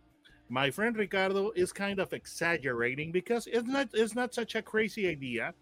my 0.49 0.71
friend 0.71 0.97
Ricardo 0.97 1.51
is 1.55 1.73
kind 1.73 1.99
of 1.99 2.13
exaggerating 2.13 3.13
because 3.13 3.47
it's 3.47 3.69
not 3.69 3.89
it's 3.93 4.15
not 4.15 4.35
such 4.35 4.55
a 4.55 4.63
crazy 4.63 5.09
idea, 5.09 5.53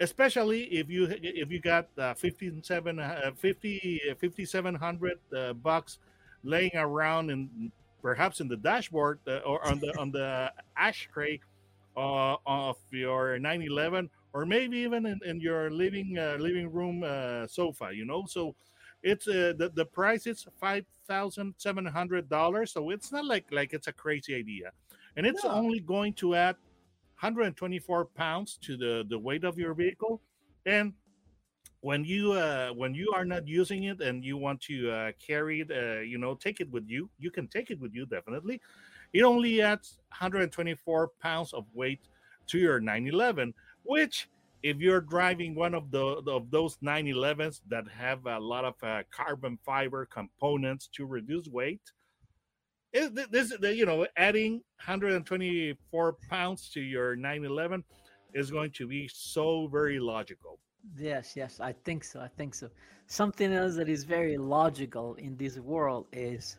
especially 0.00 0.64
if 0.64 0.88
you 0.88 1.08
if 1.22 1.50
you 1.50 1.60
got 1.60 1.88
uh, 1.98 2.14
57 2.14 2.98
uh, 2.98 3.30
50 3.36 4.00
5700 4.20 5.18
uh, 5.36 5.52
bucks 5.54 5.98
laying 6.44 6.76
around 6.76 7.30
and 7.30 7.72
perhaps 8.02 8.40
in 8.40 8.48
the 8.48 8.56
dashboard 8.56 9.18
uh, 9.26 9.38
or 9.38 9.66
on 9.66 9.80
the 9.80 9.96
on 9.98 10.12
the 10.12 10.52
ashtray 10.76 11.40
uh, 11.96 12.36
of 12.46 12.76
your 12.90 13.38
911 13.38 14.10
or 14.32 14.44
maybe 14.44 14.78
even 14.78 15.06
in, 15.06 15.20
in 15.24 15.40
your 15.40 15.70
living 15.70 16.18
uh, 16.18 16.36
living 16.38 16.70
room 16.70 17.02
uh, 17.02 17.46
sofa 17.46 17.90
you 17.92 18.04
know? 18.04 18.24
So 18.28 18.54
it's 19.04 19.28
uh, 19.28 19.52
the, 19.56 19.70
the 19.74 19.84
price 19.84 20.26
is 20.26 20.46
five 20.58 20.86
thousand 21.06 21.54
seven 21.58 21.84
hundred 21.84 22.28
dollars 22.28 22.72
so 22.72 22.90
it's 22.90 23.12
not 23.12 23.26
like 23.26 23.46
like 23.52 23.72
it's 23.74 23.86
a 23.86 23.92
crazy 23.92 24.34
idea. 24.34 24.72
And 25.16 25.26
it's 25.26 25.44
No. 25.44 25.50
only 25.52 25.78
going 25.80 26.14
to 26.14 26.34
add 26.34 26.56
124 27.20 28.06
pounds 28.06 28.58
to 28.62 28.76
the 28.76 29.04
the 29.08 29.18
weight 29.18 29.44
of 29.44 29.58
your 29.58 29.74
vehicle. 29.74 30.20
And 30.66 30.94
when 31.80 32.02
you 32.04 32.32
uh 32.32 32.70
when 32.70 32.94
you 32.94 33.12
are 33.14 33.26
not 33.26 33.46
using 33.46 33.84
it 33.84 34.00
and 34.00 34.24
you 34.24 34.38
want 34.38 34.60
to 34.62 34.90
uh 34.90 35.12
carry 35.24 35.60
it 35.60 35.70
uh 35.70 36.00
you 36.00 36.16
know 36.18 36.34
take 36.34 36.60
it 36.60 36.70
with 36.72 36.88
you 36.88 37.10
you 37.18 37.30
can 37.30 37.46
take 37.46 37.70
it 37.70 37.78
with 37.78 37.94
you 37.94 38.06
definitely. 38.06 38.60
It 39.12 39.22
only 39.22 39.60
adds 39.62 39.98
124 40.08 41.08
pounds 41.20 41.52
of 41.52 41.66
weight 41.74 42.00
to 42.48 42.58
your 42.58 42.80
911 42.80 43.54
which 43.82 44.28
if 44.64 44.78
you're 44.78 45.02
driving 45.02 45.54
one 45.54 45.74
of 45.74 45.90
the 45.90 46.22
of 46.26 46.50
those 46.50 46.76
911s 46.78 47.60
that 47.68 47.84
have 47.86 48.24
a 48.26 48.40
lot 48.40 48.64
of 48.64 48.74
uh, 48.82 49.02
carbon 49.10 49.58
fiber 49.64 50.06
components 50.06 50.88
to 50.96 51.04
reduce 51.04 51.46
weight 51.48 51.82
it, 52.92 53.14
th- 53.14 53.28
this 53.28 53.52
you 53.76 53.84
know 53.84 54.06
adding 54.16 54.54
124 54.84 56.16
pounds 56.30 56.70
to 56.70 56.80
your 56.80 57.14
911 57.14 57.84
is 58.32 58.50
going 58.50 58.70
to 58.70 58.88
be 58.88 59.08
so 59.12 59.68
very 59.68 60.00
logical 60.00 60.58
Yes, 60.98 61.32
yes, 61.34 61.60
I 61.60 61.72
think 61.72 62.04
so. 62.04 62.20
I 62.20 62.28
think 62.36 62.54
so. 62.54 62.68
Something 63.06 63.54
else 63.54 63.74
that 63.76 63.88
is 63.88 64.04
very 64.04 64.36
logical 64.36 65.14
in 65.14 65.34
this 65.34 65.58
world 65.58 66.06
is 66.12 66.58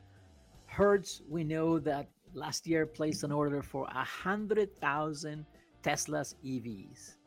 Hertz. 0.66 1.22
We 1.30 1.44
know 1.44 1.78
that 1.78 2.08
last 2.34 2.66
year 2.66 2.88
placed 2.88 3.24
an 3.24 3.32
order 3.32 3.62
for 3.62 3.86
a 3.86 4.04
hundred 4.04 4.76
thousand 4.78 5.46
Tesla's 5.84 6.34
EVs. 6.44 7.18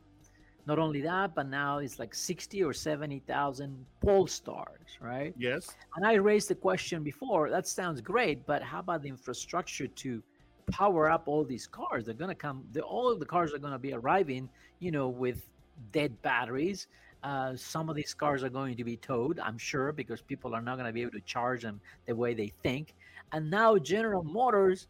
Not 0.69 0.77
only 0.77 1.01
that, 1.01 1.33
but 1.33 1.47
now 1.49 1.79
it's 1.79 1.97
like 1.97 2.13
sixty 2.13 2.63
or 2.63 2.73
seventy 2.73 3.19
thousand 3.33 3.71
Polestars, 4.05 4.91
right? 5.01 5.33
yes 5.35 5.75
And 5.95 6.05
I 6.05 6.13
raised 6.13 6.47
the 6.47 6.59
question 6.67 7.01
before. 7.01 7.49
That 7.49 7.65
sounds 7.67 8.01
great, 8.01 8.45
but 8.45 8.61
how 8.61 8.81
about 8.85 9.01
the 9.01 9.09
infrastructure 9.09 9.87
to 9.87 10.21
power 10.69 11.09
up 11.09 11.23
all 11.25 11.43
these 11.43 11.65
cars? 11.65 12.05
They're 12.05 12.21
gonna 12.23 12.35
come. 12.35 12.57
The, 12.73 12.81
all 12.81 13.11
of 13.11 13.19
the 13.19 13.25
cars 13.25 13.51
are 13.51 13.57
gonna 13.57 13.79
be 13.79 13.93
arriving, 13.93 14.47
you 14.77 14.91
know, 14.91 15.07
with 15.07 15.49
dead 15.91 16.11
batteries. 16.21 16.85
Uh, 17.23 17.55
some 17.55 17.89
of 17.89 17.95
these 17.95 18.13
cars 18.13 18.43
are 18.43 18.53
going 18.59 18.77
to 18.77 18.83
be 18.83 18.95
towed, 18.95 19.39
I'm 19.39 19.57
sure, 19.57 19.91
because 19.91 20.21
people 20.21 20.53
are 20.53 20.61
not 20.61 20.75
going 20.75 20.85
to 20.85 20.93
be 20.93 21.01
able 21.01 21.11
to 21.11 21.25
charge 21.35 21.63
them 21.63 21.81
the 22.05 22.15
way 22.15 22.33
they 22.33 22.53
think. 22.63 22.95
And 23.33 23.49
now 23.49 23.77
General 23.77 24.23
Motors 24.23 24.87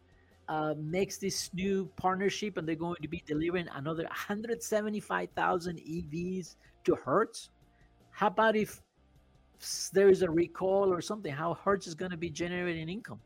uh, 0.50 0.74
makes 0.76 1.16
this 1.16 1.48
new 1.54 1.88
partnership, 1.96 2.56
and 2.56 2.66
they're 2.66 2.74
going 2.74 2.96
to 3.00 3.08
be 3.08 3.22
delivering 3.24 3.68
another 3.76 4.02
175,000 4.02 5.76
EVs 5.78 6.56
to 6.84 6.96
Hertz. 6.96 7.50
How 8.10 8.26
about 8.26 8.56
if 8.56 8.82
there 9.92 10.08
is 10.08 10.22
a 10.22 10.30
recall 10.30 10.92
or 10.92 11.00
something? 11.00 11.32
How 11.32 11.54
Hertz 11.54 11.86
is 11.86 11.94
going 11.94 12.10
to 12.10 12.16
be 12.16 12.30
generating 12.30 12.88
income? 12.88 13.20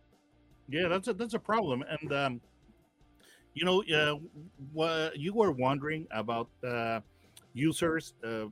Yeah, 0.69 0.89
that's 0.89 1.09
a 1.09 1.15
that's 1.15 1.33
a 1.35 1.39
problem, 1.39 1.83
and 1.89 2.13
um, 2.13 2.41
you 3.55 3.65
know, 3.65 4.19
uh, 4.79 5.11
you 5.15 5.33
were 5.33 5.53
wondering 5.53 6.07
about 6.11 6.49
uh, 6.67 7.01
users 7.55 8.15
uh, 8.23 8.47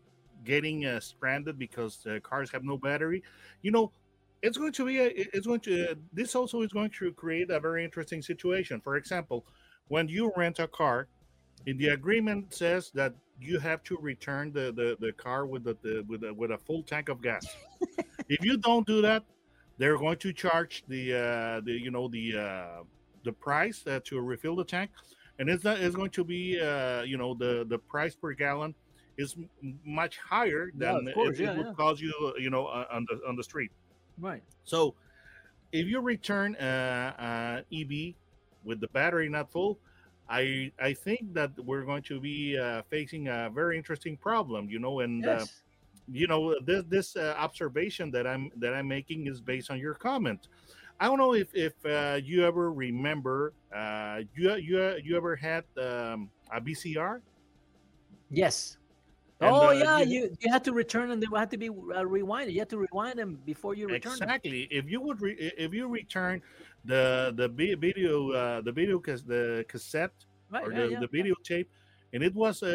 getting 0.44 0.86
uh, 0.86 1.00
stranded 1.00 1.58
because 1.58 2.06
uh, 2.06 2.20
cars 2.22 2.50
have 2.50 2.64
no 2.64 2.78
battery. 2.78 3.22
You 3.60 3.70
know, 3.70 3.92
it's 4.42 4.58
going 4.58 4.72
to 4.72 4.84
be 4.84 4.98
a, 4.98 5.06
it's 5.06 5.46
going 5.46 5.60
to 5.60 5.96
this 6.12 6.34
also 6.34 6.62
is 6.62 6.72
going 6.72 6.90
to 6.98 7.12
create 7.12 7.50
a 7.50 7.60
very 7.60 7.84
interesting 7.84 8.20
situation. 8.20 8.80
For 8.80 8.96
example, 8.96 9.46
when 9.88 10.08
you 10.08 10.32
rent 10.36 10.58
a 10.58 10.66
car, 10.66 11.08
in 11.66 11.78
the 11.78 11.88
agreement 11.88 12.52
says 12.52 12.90
that 12.94 13.14
you 13.40 13.58
have 13.60 13.82
to 13.84 13.96
return 14.00 14.52
the 14.52 14.72
the, 14.72 14.96
the 15.00 15.12
car 15.12 15.46
with 15.46 15.64
the, 15.64 15.76
the 15.82 16.04
with 16.08 16.24
a, 16.24 16.34
with 16.34 16.50
a 16.50 16.58
full 16.58 16.82
tank 16.82 17.08
of 17.08 17.22
gas. 17.22 17.46
if 18.28 18.44
you 18.44 18.56
don't 18.56 18.86
do 18.86 19.00
that, 19.02 19.22
they're 19.78 19.98
going 19.98 20.18
to 20.18 20.32
charge 20.32 20.84
the 20.88 21.14
uh, 21.14 21.60
the 21.64 21.72
you 21.72 21.90
know 21.90 22.08
the 22.08 22.36
uh, 22.36 22.82
the 23.24 23.32
price 23.32 23.84
uh, 23.86 24.00
to 24.04 24.20
refill 24.20 24.56
the 24.56 24.64
tank, 24.64 24.90
and 25.38 25.48
it's 25.48 25.64
not 25.64 25.78
it's 25.80 25.94
going 25.94 26.10
to 26.10 26.24
be 26.24 26.60
uh, 26.60 27.02
you 27.02 27.16
know 27.16 27.34
the 27.34 27.64
the 27.68 27.78
price 27.78 28.16
per 28.16 28.32
gallon 28.32 28.74
is 29.18 29.36
much 29.84 30.18
higher 30.18 30.70
than 30.74 31.06
of 31.08 31.14
course, 31.14 31.38
it, 31.38 31.44
it 31.44 31.56
would 31.56 31.66
yeah. 31.66 31.72
cost 31.74 32.00
you 32.00 32.12
uh, 32.22 32.32
you 32.38 32.50
know 32.50 32.66
uh, 32.66 32.86
on 32.90 33.06
the 33.08 33.20
on 33.28 33.36
the 33.36 33.44
street. 33.44 33.70
Right. 34.18 34.42
So, 34.64 34.94
if 35.72 35.86
you 35.86 36.00
return 36.00 36.54
uh, 36.56 37.62
uh, 37.70 37.76
EV 37.76 38.14
with 38.64 38.80
the 38.80 38.88
battery 38.88 39.28
not 39.28 39.50
full, 39.50 39.78
I 40.28 40.70
I 40.80 40.92
think 40.92 41.34
that 41.34 41.52
we're 41.64 41.82
going 41.82 42.02
to 42.04 42.20
be 42.20 42.58
uh, 42.58 42.82
facing 42.90 43.28
a 43.28 43.50
very 43.52 43.76
interesting 43.76 44.16
problem. 44.16 44.68
You 44.68 44.78
know, 44.78 45.00
and 45.00 45.26
uh, 45.26 45.30
Yes. 45.40 45.62
you 46.10 46.26
know 46.26 46.54
this 46.64 46.84
this 46.88 47.16
uh, 47.16 47.34
observation 47.38 48.10
that 48.12 48.26
I'm 48.26 48.50
that 48.56 48.74
I'm 48.74 48.88
making 48.88 49.26
is 49.26 49.40
based 49.40 49.70
on 49.70 49.78
your 49.78 49.94
comment. 49.94 50.48
I 51.00 51.06
don't 51.06 51.18
know 51.18 51.34
if 51.34 51.54
if 51.54 51.74
uh, 51.84 52.20
you 52.22 52.44
ever 52.44 52.72
remember 52.72 53.52
uh, 53.74 54.20
you 54.34 54.54
you 54.56 54.96
you 55.02 55.16
ever 55.16 55.34
had 55.34 55.64
um, 55.76 56.30
a 56.52 56.60
VCR. 56.60 57.20
Yes. 58.30 58.78
And, 59.42 59.50
oh 59.50 59.68
uh, 59.68 59.72
yeah, 59.72 59.98
you- 59.98 60.06
you 60.22 60.36
you 60.40 60.48
had 60.52 60.62
to 60.64 60.72
return 60.72 61.08
them. 61.10 61.18
They 61.20 61.26
had 61.36 61.50
to 61.50 61.58
be 61.58 61.68
uh, 61.68 62.04
rewinded. 62.16 62.52
You 62.54 62.60
had 62.60 62.70
to 62.70 62.78
rewind 62.78 63.18
them 63.18 63.30
before 63.44 63.74
you 63.74 63.86
return 63.88 64.16
them. 64.18 64.28
Exactly. 64.30 64.68
If 64.70 64.84
you 64.92 65.00
would 65.00 65.20
re- 65.20 65.36
if 65.66 65.70
you 65.74 65.88
return 65.88 66.42
the 66.84 67.32
the 67.40 67.48
video 67.86 68.30
uh, 68.30 68.60
the 68.60 68.72
video 68.80 68.98
cas- 69.06 69.22
the 69.34 69.64
cassette 69.68 70.14
Right. 70.50 70.66
or 70.66 70.72
yeah, 70.72 70.80
the, 70.80 70.88
yeah, 70.92 71.00
the 71.04 71.08
videotape 71.18 71.66
and 72.12 72.22
it 72.22 72.34
was 72.34 72.62
uh, 72.62 72.68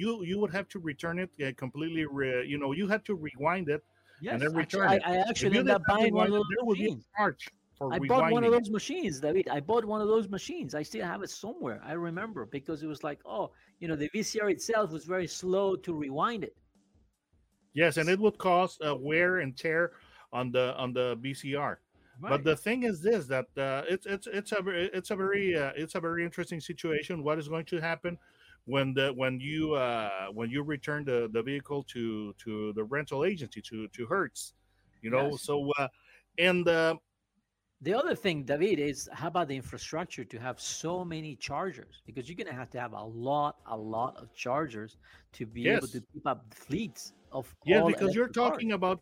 you 0.00 0.24
you 0.24 0.36
would 0.40 0.52
have 0.58 0.68
to 0.74 0.78
return 0.80 1.16
it 1.24 1.30
uh, 1.40 1.52
completely 1.56 2.04
re- 2.04 2.44
you 2.52 2.58
know 2.58 2.72
you 2.72 2.86
had 2.88 3.02
to 3.10 3.14
rewind 3.14 3.68
it 3.68 3.82
Yes. 4.20 4.32
and 4.32 4.42
then 4.42 4.52
return 4.54 4.88
I, 4.88 4.94
it. 4.96 5.02
I 5.06 5.14
If 5.20 5.28
actually 5.30 5.58
ended 5.58 5.74
up 5.74 5.82
buying 5.86 6.12
one 6.14 6.26
of 6.26 6.32
rewind 6.32 6.32
those 6.32 6.48
it, 6.50 6.56
there 6.58 6.64
would 6.68 6.78
be 6.78 6.92
a 6.92 7.16
charge 7.16 7.44
I 7.90 7.98
bought 7.98 8.30
one 8.30 8.44
of 8.44 8.52
those 8.52 8.70
machines, 8.70 9.20
David. 9.20 9.48
I 9.48 9.60
bought 9.60 9.84
one 9.84 10.00
of 10.00 10.08
those 10.08 10.28
machines. 10.28 10.74
I 10.74 10.82
still 10.82 11.04
have 11.04 11.22
it 11.22 11.30
somewhere. 11.30 11.80
I 11.84 11.92
remember 11.92 12.46
because 12.46 12.82
it 12.82 12.86
was 12.86 13.02
like, 13.02 13.20
oh, 13.24 13.50
you 13.80 13.88
know, 13.88 13.96
the 13.96 14.08
VCR 14.10 14.50
itself 14.50 14.92
was 14.92 15.04
very 15.04 15.26
slow 15.26 15.74
to 15.76 15.94
rewind 15.94 16.44
it. 16.44 16.54
yes 17.74 17.96
and 17.96 18.08
it 18.08 18.18
would 18.18 18.36
cause 18.36 18.78
uh, 18.86 18.94
wear 18.94 19.38
and 19.38 19.56
tear 19.56 19.92
on 20.32 20.52
the 20.52 20.74
on 20.76 20.92
the 20.92 21.16
vcr 21.24 21.76
Right. 22.20 22.30
but 22.30 22.44
the 22.44 22.54
thing 22.54 22.82
is 22.82 23.00
this 23.00 23.26
that 23.26 23.46
uh, 23.56 23.82
it's 23.88 24.04
it's 24.06 24.26
it's 24.38 24.52
a 24.52 24.60
it's 24.98 25.10
a 25.10 25.16
very 25.16 25.56
uh, 25.56 25.72
it's 25.74 25.94
a 25.94 26.00
very 26.00 26.22
interesting 26.28 26.60
situation 26.60 27.24
what 27.24 27.38
is 27.38 27.48
going 27.48 27.64
to 27.72 27.80
happen 27.80 28.18
when 28.66 28.92
the 28.94 29.06
when 29.20 29.40
you 29.40 29.72
uh 29.74 30.26
when 30.38 30.48
you 30.50 30.62
return 30.62 31.04
the 31.06 31.28
the 31.32 31.42
vehicle 31.42 31.82
to 31.94 32.34
to 32.44 32.72
the 32.74 32.84
rental 32.84 33.24
agency 33.24 33.60
to 33.70 33.88
to 33.96 34.02
hertz 34.06 34.52
you 35.00 35.10
know 35.10 35.28
Yes. 35.30 35.42
so 35.48 35.54
uh 35.80 35.88
and 36.38 36.68
uh 36.68 36.94
The 37.82 37.94
other 37.94 38.14
thing, 38.14 38.44
David, 38.44 38.78
is 38.78 39.08
how 39.12 39.26
about 39.26 39.48
the 39.48 39.56
infrastructure 39.56 40.24
to 40.24 40.38
have 40.38 40.60
so 40.60 41.04
many 41.04 41.34
chargers? 41.34 42.00
Because 42.06 42.28
you're 42.28 42.36
gonna 42.36 42.56
have 42.56 42.70
to 42.70 42.80
have 42.80 42.92
a 42.92 43.02
lot, 43.02 43.56
a 43.66 43.76
lot 43.76 44.16
of 44.18 44.32
chargers 44.34 44.98
to 45.32 45.46
be 45.46 45.68
able 45.68 45.88
to 45.88 46.00
keep 46.12 46.24
up 46.24 46.44
fleets 46.54 47.12
of 47.32 47.52
yeah 47.64 47.82
because 47.84 48.14
you're 48.14 48.26
electric 48.26 48.34
cars. 48.34 48.50
talking 48.52 48.72
about 48.72 49.00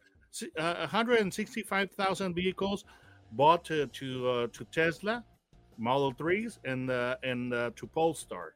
uh, 0.57 0.87
165,000 0.89 2.35
vehicles 2.35 2.85
bought 3.33 3.65
to 3.67 3.87
to, 3.89 4.29
uh, 4.29 4.47
to 4.53 4.65
Tesla 4.73 5.25
Model 5.77 6.15
3s 6.15 6.59
and 6.65 6.91
uh, 6.91 7.17
and 7.23 7.53
uh, 7.53 7.71
to 7.77 7.87
Polestar. 7.87 8.55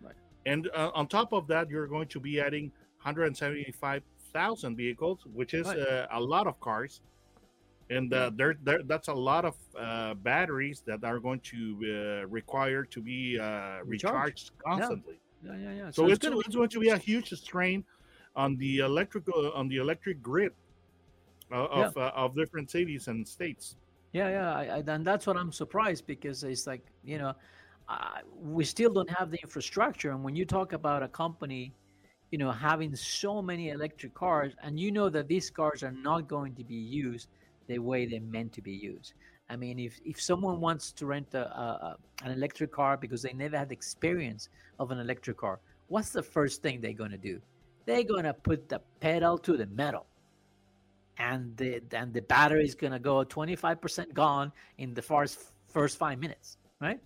Right. 0.00 0.14
And 0.46 0.68
uh, 0.74 0.90
on 0.94 1.08
top 1.08 1.32
of 1.32 1.48
that 1.48 1.68
you're 1.68 1.88
going 1.88 2.08
to 2.08 2.20
be 2.20 2.40
adding 2.40 2.70
175,000 3.02 4.76
vehicles, 4.76 5.26
which 5.32 5.52
is 5.52 5.66
Right. 5.66 5.78
uh, 5.78 6.06
a 6.12 6.20
lot 6.20 6.46
of 6.46 6.60
cars. 6.60 7.00
And 7.90 8.12
uh, 8.14 8.30
there, 8.34 8.54
there, 8.62 8.82
that's 8.82 9.08
a 9.08 9.14
lot 9.14 9.44
of 9.44 9.56
uh, 9.78 10.14
batteries 10.14 10.82
that 10.86 11.04
are 11.04 11.18
going 11.18 11.40
to 11.40 12.22
uh, 12.22 12.26
require 12.28 12.84
to 12.84 13.00
be 13.02 13.38
uh, 13.38 13.78
Recharged. 13.84 14.52
constantly. 14.64 15.20
Yeah, 15.44 15.56
yeah, 15.56 15.72
yeah. 15.72 15.90
So, 15.90 16.08
it's, 16.08 16.18
gonna 16.18 16.38
it's 16.38 16.56
going 16.56 16.70
to 16.70 16.80
be 16.80 16.88
a 16.88 16.96
huge 16.96 17.28
strain 17.30 17.84
on 18.34 18.56
the 18.56 18.78
electrical 18.78 19.52
on 19.54 19.68
the 19.68 19.76
electric 19.76 20.22
grid 20.22 20.52
uh, 21.52 21.68
Yeah. 21.76 21.86
of 21.86 21.96
uh, 21.96 22.10
of 22.16 22.34
different 22.34 22.70
cities 22.70 23.08
and 23.08 23.28
states. 23.28 23.76
Yeah, 24.12 24.28
yeah, 24.28 24.54
I, 24.54 24.64
I, 24.76 24.82
and 24.86 25.04
that's 25.04 25.26
what 25.26 25.36
I'm 25.36 25.52
surprised 25.52 26.06
because 26.06 26.42
it's 26.42 26.66
like 26.66 26.86
you 27.04 27.18
know, 27.18 27.34
uh, 27.88 28.20
we 28.34 28.64
still 28.64 28.92
don't 28.92 29.10
have 29.10 29.30
the 29.30 29.38
infrastructure. 29.42 30.10
And 30.12 30.24
when 30.24 30.34
you 30.34 30.46
talk 30.46 30.72
about 30.72 31.02
a 31.02 31.08
company, 31.08 31.74
you 32.30 32.38
know, 32.38 32.50
having 32.50 32.96
so 32.96 33.42
many 33.42 33.68
electric 33.68 34.14
cars, 34.14 34.54
and 34.62 34.80
you 34.80 34.90
know 34.90 35.10
that 35.10 35.28
these 35.28 35.50
cars 35.50 35.82
are 35.82 35.92
not 35.92 36.28
going 36.28 36.54
to 36.54 36.64
be 36.64 36.74
used 36.74 37.28
the 37.66 37.78
way 37.78 38.06
they're 38.06 38.20
meant 38.20 38.52
to 38.54 38.62
be 38.62 38.72
used. 38.72 39.14
I 39.50 39.56
mean, 39.56 39.78
if, 39.78 40.00
if 40.04 40.20
someone 40.20 40.60
wants 40.60 40.92
to 40.92 41.06
rent 41.06 41.34
a, 41.34 41.46
a, 41.46 41.96
an 42.22 42.32
electric 42.32 42.72
car 42.72 42.96
because 42.96 43.22
they 43.22 43.32
never 43.32 43.58
had 43.58 43.68
the 43.68 43.74
experience 43.74 44.48
of 44.78 44.90
an 44.90 44.98
electric 44.98 45.36
car, 45.36 45.60
what's 45.88 46.10
the 46.10 46.22
first 46.22 46.62
thing 46.62 46.80
they're 46.80 46.92
going 46.92 47.10
to 47.10 47.18
do? 47.18 47.40
They're 47.84 48.04
going 48.04 48.24
to 48.24 48.32
put 48.32 48.68
the 48.68 48.80
pedal 49.00 49.36
to 49.38 49.56
the 49.56 49.66
metal. 49.66 50.06
And 51.18 51.56
the, 51.56 51.80
and 51.92 52.12
the 52.12 52.22
battery 52.22 52.64
is 52.64 52.74
going 52.74 52.92
to 52.92 52.98
go 52.98 53.24
25% 53.24 54.14
gone 54.14 54.50
in 54.78 54.94
the 54.94 55.02
first, 55.02 55.52
first 55.68 55.98
five 55.98 56.18
minutes, 56.18 56.56
right? 56.80 56.98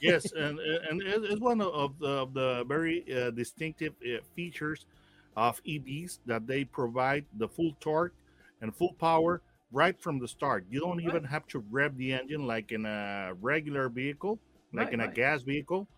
yes, 0.00 0.30
and 0.36 0.58
and 0.58 1.02
it's 1.02 1.40
one 1.40 1.60
of 1.60 1.98
the, 1.98 2.08
of 2.08 2.34
the 2.34 2.64
very 2.68 3.04
uh, 3.12 3.30
distinctive 3.30 3.94
uh, 4.04 4.18
features 4.34 4.86
of 5.36 5.62
EVs 5.64 6.18
that 6.26 6.46
they 6.46 6.64
provide 6.64 7.24
the 7.36 7.48
full 7.48 7.72
torque 7.80 8.14
and 8.60 8.74
full 8.74 8.94
power 8.94 9.42
right 9.72 10.00
from 10.00 10.18
the 10.18 10.28
start. 10.28 10.64
You 10.70 10.80
don't 10.80 10.98
right. 10.98 11.06
even 11.06 11.24
have 11.24 11.46
to 11.48 11.64
rev 11.70 11.96
the 11.96 12.12
engine 12.12 12.46
like 12.46 12.72
in 12.72 12.86
a 12.86 13.32
regular 13.40 13.88
vehicle, 13.88 14.38
like 14.72 14.86
right, 14.86 14.94
in 14.94 15.00
a 15.00 15.06
right. 15.06 15.14
gas 15.14 15.42
vehicle, 15.42 15.88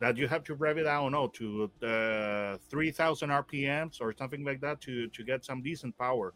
that 0.00 0.16
you 0.16 0.26
have 0.28 0.44
to 0.44 0.54
rev 0.54 0.78
it, 0.78 0.86
I 0.86 0.94
don't 1.00 1.12
know, 1.12 1.28
to 1.28 1.70
uh, 1.86 2.58
3,000 2.68 3.30
RPMs 3.30 4.00
or 4.00 4.12
something 4.12 4.44
like 4.44 4.60
that 4.60 4.80
to, 4.82 5.08
to 5.08 5.24
get 5.24 5.44
some 5.44 5.62
decent 5.62 5.96
power. 5.96 6.34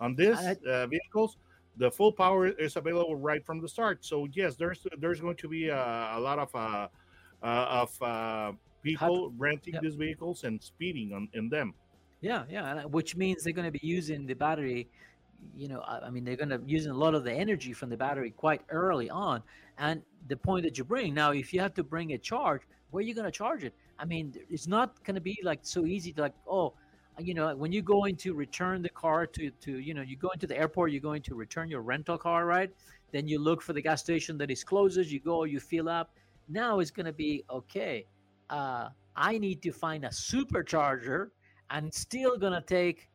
On 0.00 0.14
these 0.14 0.38
uh, 0.38 0.86
vehicles, 0.86 1.38
the 1.78 1.90
full 1.90 2.12
power 2.12 2.48
is 2.48 2.76
available 2.76 3.16
right 3.16 3.44
from 3.44 3.60
the 3.60 3.68
start. 3.68 4.04
So 4.04 4.26
yes, 4.32 4.56
there's 4.56 4.86
there's 4.98 5.20
going 5.20 5.36
to 5.36 5.48
be 5.48 5.68
a, 5.68 6.12
a 6.14 6.20
lot 6.20 6.38
of 6.38 6.54
uh, 6.54 6.88
uh 7.42 7.82
of 7.82 8.02
uh, 8.02 8.52
people 8.82 9.32
renting 9.36 9.74
yep. 9.74 9.82
these 9.82 9.94
vehicles 9.94 10.44
and 10.44 10.62
speeding 10.62 11.12
on 11.12 11.28
in 11.34 11.48
them. 11.48 11.74
Yeah, 12.20 12.44
yeah, 12.50 12.84
which 12.84 13.16
means 13.16 13.44
they're 13.44 13.52
going 13.52 13.72
to 13.72 13.78
be 13.78 13.86
using 13.86 14.26
the 14.26 14.34
battery 14.34 14.88
you 15.54 15.68
know, 15.68 15.82
I 15.82 16.10
mean, 16.10 16.24
they're 16.24 16.36
going 16.36 16.50
to 16.50 16.60
using 16.66 16.90
a 16.90 16.96
lot 16.96 17.14
of 17.14 17.24
the 17.24 17.32
energy 17.32 17.72
from 17.72 17.90
the 17.90 17.96
battery 17.96 18.30
quite 18.30 18.62
early 18.70 19.10
on. 19.10 19.42
And 19.78 20.02
the 20.28 20.36
point 20.36 20.64
that 20.64 20.78
you 20.78 20.84
bring 20.84 21.14
now, 21.14 21.32
if 21.32 21.52
you 21.52 21.60
have 21.60 21.74
to 21.74 21.84
bring 21.84 22.12
a 22.12 22.18
charge, 22.18 22.62
where 22.90 23.00
are 23.00 23.06
you 23.06 23.14
going 23.14 23.24
to 23.24 23.30
charge 23.30 23.64
it? 23.64 23.74
I 23.98 24.04
mean, 24.04 24.34
it's 24.48 24.66
not 24.66 25.02
going 25.04 25.14
to 25.16 25.20
be 25.20 25.38
like 25.42 25.60
so 25.62 25.84
easy 25.84 26.12
to 26.12 26.22
like, 26.22 26.34
oh, 26.48 26.74
you 27.18 27.34
know, 27.34 27.54
when 27.56 27.72
you 27.72 27.82
go 27.82 28.04
into 28.04 28.34
return 28.34 28.82
the 28.82 28.88
car 28.88 29.26
to 29.26 29.50
to 29.50 29.78
you 29.78 29.94
know, 29.94 30.02
you 30.02 30.16
go 30.16 30.30
into 30.30 30.46
the 30.46 30.56
airport, 30.56 30.92
you're 30.92 31.00
going 31.00 31.22
to 31.22 31.34
return 31.34 31.68
your 31.68 31.82
rental 31.82 32.16
car, 32.16 32.46
right? 32.46 32.70
Then 33.12 33.26
you 33.26 33.38
look 33.38 33.62
for 33.62 33.72
the 33.72 33.82
gas 33.82 34.02
station 34.02 34.38
that 34.38 34.50
is 34.50 34.62
closest. 34.62 35.10
You 35.10 35.20
go, 35.20 35.44
you 35.44 35.60
fill 35.60 35.88
up. 35.88 36.14
Now 36.48 36.78
it's 36.80 36.90
going 36.90 37.06
to 37.06 37.12
be 37.12 37.44
okay. 37.50 38.06
Uh, 38.50 38.90
I 39.16 39.38
need 39.38 39.62
to 39.62 39.72
find 39.72 40.04
a 40.04 40.08
supercharger, 40.08 41.30
and 41.70 41.92
still 41.92 42.38
going 42.38 42.52
to 42.52 42.60
take 42.60 43.08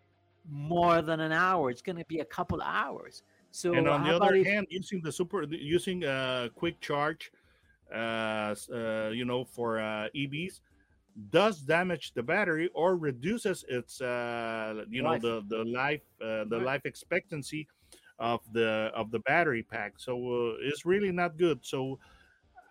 more 0.49 1.01
than 1.01 1.19
an 1.19 1.31
hour. 1.31 1.69
It's 1.69 1.81
going 1.81 1.97
to 1.97 2.05
be 2.05 2.19
a 2.19 2.25
couple 2.25 2.61
hours. 2.61 3.23
So 3.51 3.73
and 3.73 3.87
on 3.87 4.03
the 4.03 4.15
other 4.15 4.35
if... 4.35 4.47
hand, 4.47 4.67
using 4.69 5.01
the 5.01 5.11
super 5.11 5.43
using 5.43 6.03
a 6.03 6.49
quick 6.55 6.79
charge, 6.81 7.31
uh, 7.93 8.55
uh, 8.73 9.09
you 9.09 9.25
know, 9.25 9.45
for 9.45 9.79
uh, 9.79 10.07
EVs 10.15 10.59
does 11.29 11.59
damage 11.59 12.13
the 12.13 12.23
battery 12.23 12.69
or 12.73 12.97
reduces 12.97 13.63
its 13.69 14.01
uh, 14.01 14.83
you 14.89 15.03
life. 15.03 15.21
know 15.21 15.41
the 15.41 15.55
the 15.55 15.63
life 15.63 16.01
uh, 16.21 16.43
the 16.45 16.57
right. 16.57 16.65
life 16.65 16.81
expectancy 16.85 17.67
of 18.19 18.41
the 18.53 18.91
of 18.95 19.11
the 19.11 19.19
battery 19.19 19.63
pack. 19.63 19.93
So 19.97 20.15
uh, 20.15 20.55
it's 20.61 20.85
really 20.85 21.11
not 21.11 21.37
good. 21.37 21.59
So 21.61 21.99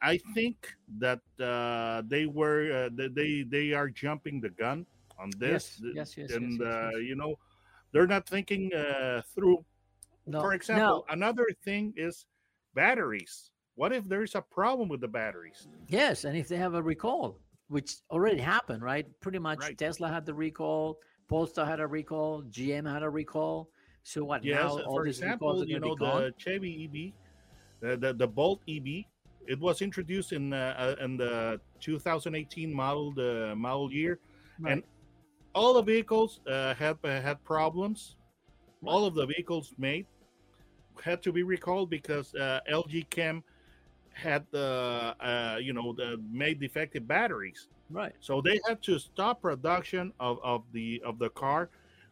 I 0.03 0.19
think 0.35 0.75
that 0.99 1.21
uh, 1.41 2.03
they 2.07 2.27
were 2.27 2.91
uh, 2.91 3.07
they 3.15 3.45
they 3.49 3.73
are 3.73 3.89
jumping 3.89 4.41
the 4.41 4.51
gun 4.51 4.87
on 5.19 5.31
this. 5.39 5.81
Yes, 5.81 5.95
yes, 5.95 6.17
yes. 6.17 6.31
And 6.33 6.53
yes, 6.53 6.61
yes, 6.61 6.93
yes. 6.95 7.03
you 7.05 7.15
know 7.15 7.37
they're 7.93 8.07
not 8.07 8.27
thinking 8.27 8.73
uh, 8.75 9.23
through. 9.35 9.65
No. 10.27 10.41
For 10.41 10.55
example, 10.55 11.05
no. 11.09 11.13
another 11.13 11.47
thing 11.65 11.93
is 11.97 12.27
batteries. 12.75 13.51
What 13.75 13.93
if 13.93 14.05
there's 14.05 14.35
a 14.35 14.43
problem 14.43 14.89
with 14.89 15.01
the 15.01 15.09
batteries? 15.09 15.67
Yes, 15.89 16.25
and 16.25 16.37
if 16.37 16.49
they 16.49 16.57
have 16.57 16.75
a 16.75 16.83
recall, 16.83 17.39
which 17.69 17.97
already 18.11 18.41
happened, 18.41 18.83
right? 18.83 19.07
Pretty 19.21 19.39
much 19.39 19.61
right. 19.61 19.77
Tesla 19.77 20.09
had 20.09 20.27
the 20.27 20.35
recall, 20.35 20.99
Polestar 21.29 21.65
had 21.65 21.81
a 21.81 21.87
recall, 21.87 22.43
GM 22.51 22.91
had 22.91 23.03
a 23.03 23.09
recall. 23.09 23.71
So 24.03 24.25
what 24.25 24.45
yes, 24.45 24.61
now? 24.61 24.83
All 24.83 24.97
for 24.97 25.07
example, 25.07 25.65
you 25.65 25.81
know 25.81 25.95
the 25.95 26.35
Chevy 26.37 27.13
EV, 27.83 27.93
uh, 27.93 27.97
the 27.97 28.13
the 28.13 28.27
Bolt 28.27 28.61
EV, 28.69 29.05
it 29.47 29.59
was 29.59 29.81
introduced 29.81 30.33
in 30.33 30.53
uh, 30.53 30.95
uh 31.01 31.05
in 31.05 31.17
the 31.17 31.61
2018 31.81 32.73
model 32.73 33.13
the 33.13 33.55
model 33.57 33.93
year, 33.93 34.19
right. 34.61 34.73
and 34.73 34.83
all 35.55 35.75
the 35.75 35.83
vehicles 35.83 36.41
uh, 36.47 36.75
had 36.75 36.99
uh, 37.05 37.21
had 37.21 37.43
problems. 37.45 38.17
All 38.85 39.07
of 39.07 39.15
the 39.15 39.27
vehicles 39.27 39.75
made 39.79 40.07
had 41.03 41.23
to 41.23 41.33
be 41.33 41.43
recalled 41.43 41.91
because 41.91 42.35
uh, 42.35 42.61
LG 42.71 43.09
Chem 43.11 43.43
had 44.13 44.45
the 44.51 45.15
uh, 45.21 45.59
you 45.61 45.73
know 45.73 45.93
the 45.93 46.21
made 46.31 46.61
defective 46.61 47.07
batteries. 47.07 47.69
Right. 47.91 48.15
So 48.21 48.41
they 48.41 48.59
had 48.67 48.83
to 48.83 48.99
stop 48.99 49.43
production 49.43 50.13
of, 50.19 50.39
of 50.43 50.63
the 50.73 51.03
of 51.05 51.19
the 51.19 51.31
car 51.31 51.69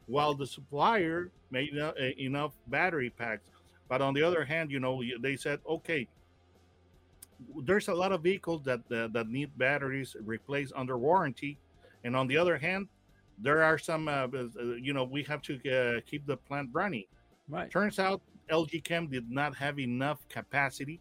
while 0.06 0.34
the 0.34 0.46
supplier 0.46 1.30
made 1.50 1.70
enough 2.18 2.52
battery 2.66 3.10
packs. 3.10 3.48
But 3.88 4.00
on 4.02 4.14
the 4.14 4.22
other 4.22 4.44
hand, 4.44 4.70
you 4.70 4.78
know, 4.78 5.02
they 5.20 5.36
said, 5.36 5.58
okay, 5.68 6.06
there's 7.62 7.88
a 7.88 7.94
lot 7.94 8.12
of 8.12 8.22
vehicles 8.22 8.62
that 8.64 8.80
uh, 8.92 9.08
that 9.08 9.28
need 9.28 9.56
batteries 9.56 10.14
replaced 10.24 10.72
under 10.76 10.98
warranty, 10.98 11.58
and 12.04 12.14
on 12.14 12.26
the 12.26 12.36
other 12.36 12.58
hand, 12.58 12.88
there 13.42 13.62
are 13.62 13.78
some, 13.78 14.08
uh, 14.08 14.26
uh, 14.32 14.74
you 14.80 14.92
know, 14.92 15.04
we 15.04 15.22
have 15.24 15.42
to 15.42 15.54
uh, 15.70 16.00
keep 16.06 16.26
the 16.26 16.36
plant 16.36 16.70
running. 16.72 17.04
Right. 17.48 17.70
Turns 17.70 17.98
out 17.98 18.20
LG 18.50 18.84
Chem 18.84 19.08
did 19.08 19.30
not 19.30 19.56
have 19.56 19.78
enough 19.78 20.18
capacity 20.28 21.00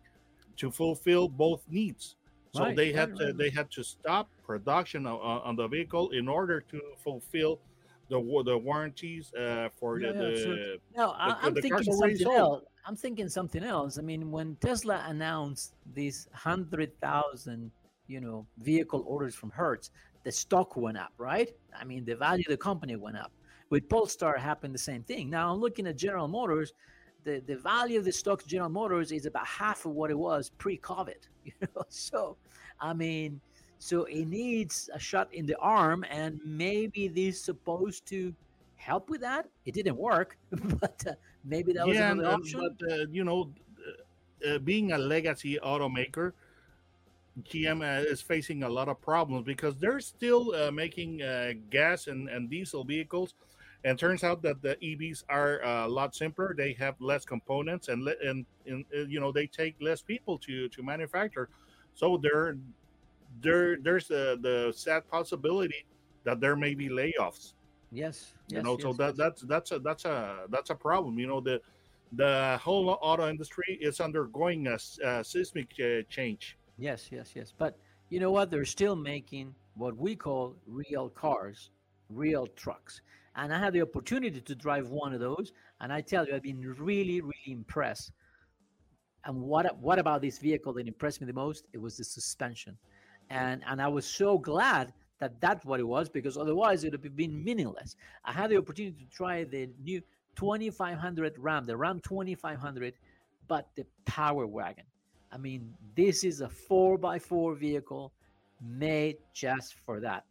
to 0.57 0.71
fulfill 0.71 1.27
both 1.27 1.61
needs. 1.69 2.15
So 2.53 2.63
right, 2.63 2.75
they 2.75 2.91
had 2.91 3.11
right, 3.11 3.19
to 3.19 3.25
right. 3.25 3.37
they 3.37 3.49
had 3.49 3.69
to 3.71 3.83
stop 3.83 4.29
production 4.43 5.05
on, 5.05 5.19
on, 5.19 5.55
the 5.55 5.67
vehicle 5.67 6.09
in 6.09 6.27
order 6.27 6.61
to 6.61 6.81
fulfill 7.03 7.59
the 8.09 8.19
the 8.43 8.57
warranties 8.57 9.31
uh, 9.35 9.69
for 9.79 9.99
yeah, 9.99 10.11
the, 10.11 10.17
the 10.17 10.79
no. 10.97 11.11
I, 11.11 11.45
am 11.45 11.53
thinking 11.53 11.93
something 11.93 12.27
else. 12.27 12.63
I'm 12.87 12.95
thinking 12.95 13.29
something 13.29 13.63
else. 13.63 13.99
I 13.99 14.01
mean, 14.01 14.31
when 14.31 14.55
Tesla 14.55 15.05
announced 15.07 15.75
these 15.93 16.27
hundred 16.33 16.99
thousand, 16.99 17.69
you 18.07 18.19
know, 18.19 18.47
vehicle 18.57 19.03
orders 19.07 19.35
from 19.35 19.51
Hertz, 19.51 19.91
the 20.29 20.33
stock 20.33 20.77
went 20.77 20.95
up, 20.95 21.11
right? 21.17 21.49
I 21.75 21.83
mean, 21.83 22.05
the 22.05 22.15
value 22.15 22.43
of 22.45 22.51
the 22.51 22.57
company 22.57 22.95
went 22.95 23.17
up. 23.17 23.31
With 23.71 23.89
Polestar 23.89 24.37
happened 24.37 24.75
the 24.75 24.85
same 24.91 25.01
thing. 25.01 25.27
Now 25.27 25.51
I'm 25.51 25.59
looking 25.59 25.87
at 25.87 25.97
General 25.97 26.27
Motors. 26.27 26.73
The, 27.23 27.41
the 27.47 27.57
value 27.57 27.97
of 27.97 28.05
the 28.05 28.11
stock 28.11 28.45
General 28.45 28.69
Motors 28.69 29.11
is 29.11 29.25
about 29.25 29.47
half 29.47 29.87
of 29.87 29.93
what 29.93 30.11
it 30.11 30.17
was 30.17 30.51
pre-COVID. 30.59 31.21
You 31.45 31.53
know, 31.75 31.83
so 31.89 32.37
I 32.79 32.93
mean, 32.93 33.41
so 33.79 34.03
it 34.03 34.25
needs 34.25 34.87
a 34.93 34.99
shot 34.99 35.33
in 35.33 35.47
the 35.47 35.57
arm, 35.57 36.05
and 36.11 36.39
maybe 36.45 37.07
this 37.07 37.41
supposed 37.41 38.05
to 38.09 38.35
help 38.75 39.09
with 39.09 39.21
that. 39.21 39.47
It 39.65 39.73
didn't 39.73 39.97
work, 39.97 40.37
but 40.81 41.03
uh, 41.07 41.13
maybe 41.43 41.73
that 41.73 41.87
was 41.87 41.97
yeah, 41.97 42.11
another 42.11 42.35
option. 42.37 42.59
But 42.59 42.91
uh, 42.91 43.05
you 43.09 43.23
know, 43.23 43.51
uh, 44.47 44.59
being 44.59 44.91
a 44.91 44.97
legacy 44.97 45.57
automaker, 45.63 46.33
GM 47.43 47.81
uh, 47.81 48.03
is 48.03 48.21
facing 48.21 48.63
a 48.63 48.69
lot 48.69 48.87
of 48.89 49.01
problems 49.01 49.45
because 49.45 49.77
they're 49.77 49.99
still 49.99 50.53
uh, 50.55 50.71
making 50.71 51.21
uh, 51.21 51.53
gas 51.69 52.07
and, 52.07 52.29
and 52.29 52.49
diesel 52.49 52.83
vehicles. 52.83 53.35
And 53.85 53.97
turns 53.97 54.25
out 54.25 54.41
that 54.41 54.61
the 54.61 54.75
EVs 54.75 55.23
are 55.29 55.63
uh, 55.63 55.87
a 55.87 55.87
lot 55.87 56.13
simpler. 56.13 56.53
They 56.57 56.73
have 56.73 56.95
less 56.99 57.23
components 57.23 57.87
and 57.87 58.05
and, 58.07 58.45
and 58.65 58.83
uh, 58.93 59.05
you 59.05 59.21
know 59.21 59.31
they 59.31 59.47
take 59.47 59.75
less 59.79 60.01
people 60.01 60.37
to 60.39 60.67
to 60.67 60.83
manufacture. 60.83 61.47
So 61.93 62.17
there 62.21 62.57
there 63.41 63.77
there's 63.77 64.07
the 64.09 64.37
the 64.41 64.73
sad 64.75 65.09
possibility 65.09 65.85
that 66.25 66.41
there 66.41 66.57
may 66.57 66.75
be 66.75 66.89
layoffs. 66.89 67.53
Yes, 67.91 68.33
you 68.49 68.57
yes, 68.57 68.65
know. 68.65 68.73
Yes, 68.73 68.81
so 68.81 68.93
that 68.93 69.15
yes. 69.15 69.17
that's 69.17 69.41
that's 69.43 69.71
a 69.71 69.79
that's 69.79 70.05
a 70.05 70.45
that's 70.49 70.69
a 70.71 70.75
problem. 70.75 71.17
You 71.17 71.27
know 71.27 71.39
the 71.39 71.61
the 72.13 72.59
whole 72.61 72.97
auto 73.01 73.29
industry 73.29 73.77
is 73.79 74.01
undergoing 74.01 74.67
a, 74.67 74.77
a 75.05 75.23
seismic 75.23 75.71
uh, 75.79 76.01
change 76.09 76.57
Yes, 76.79 77.09
yes, 77.11 77.31
yes. 77.35 77.53
But 77.55 77.77
you 78.09 78.19
know 78.19 78.31
what? 78.31 78.49
They're 78.49 78.65
still 78.65 78.95
making 78.95 79.53
what 79.75 79.97
we 79.97 80.15
call 80.15 80.55
real 80.65 81.09
cars, 81.09 81.71
real 82.09 82.47
trucks. 82.47 83.01
And 83.35 83.53
I 83.53 83.59
had 83.59 83.73
the 83.73 83.81
opportunity 83.81 84.39
to 84.41 84.55
drive 84.55 84.87
one 84.87 85.13
of 85.13 85.19
those, 85.19 85.51
and 85.81 85.91
I 85.91 86.01
tell 86.01 86.25
you, 86.25 86.35
I've 86.35 86.43
been 86.43 86.61
really, 86.79 87.21
really 87.21 87.47
impressed. 87.47 88.13
And 89.25 89.41
what 89.41 89.77
what 89.79 89.99
about 89.99 90.21
this 90.21 90.39
vehicle 90.39 90.73
that 90.73 90.87
impressed 90.87 91.19
me 91.19 91.27
the 91.27 91.33
most? 91.33 91.65
It 91.73 91.81
was 91.81 91.97
the 91.97 92.05
suspension, 92.05 92.77
and 93.29 93.61
and 93.67 93.81
I 93.81 93.89
was 93.89 94.05
so 94.05 94.37
glad 94.37 94.93
that 95.19 95.41
that's 95.41 95.65
what 95.65 95.81
it 95.81 95.87
was 95.87 96.09
because 96.09 96.37
otherwise 96.37 96.85
it 96.85 96.93
would 96.93 97.03
have 97.03 97.15
been 97.15 97.43
meaningless. 97.43 97.97
I 98.23 98.31
had 98.31 98.49
the 98.49 98.57
opportunity 98.57 99.03
to 99.03 99.11
try 99.11 99.43
the 99.43 99.69
new 99.83 100.01
2500 100.37 101.37
Ram, 101.37 101.65
the 101.65 101.75
Ram 101.75 101.99
2500, 101.99 102.93
but 103.49 103.67
the 103.75 103.85
Power 104.05 104.47
Wagon 104.47 104.85
I 105.31 105.37
mean, 105.37 105.73
this 105.95 106.23
is 106.23 106.41
a 106.41 106.49
four 106.49 106.97
by 106.97 107.19
four 107.19 107.55
vehicle 107.55 108.11
made 108.61 109.17
just 109.33 109.75
for 109.85 109.99
that. 109.99 110.25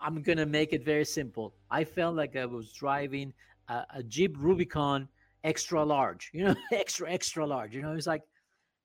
I'm 0.00 0.22
gonna 0.22 0.46
make 0.46 0.72
it 0.72 0.84
very 0.84 1.04
simple. 1.04 1.54
I 1.70 1.84
felt 1.84 2.16
like 2.16 2.36
I 2.36 2.46
was 2.46 2.72
driving 2.72 3.32
a, 3.68 3.84
a 3.96 4.02
Jeep 4.02 4.36
Rubicon 4.38 5.08
extra 5.44 5.84
large, 5.84 6.30
you 6.34 6.44
know, 6.44 6.54
extra 6.72 7.10
extra 7.10 7.46
large. 7.46 7.74
You 7.74 7.82
know, 7.82 7.92
it 7.92 7.96
was 7.96 8.06
like 8.06 8.22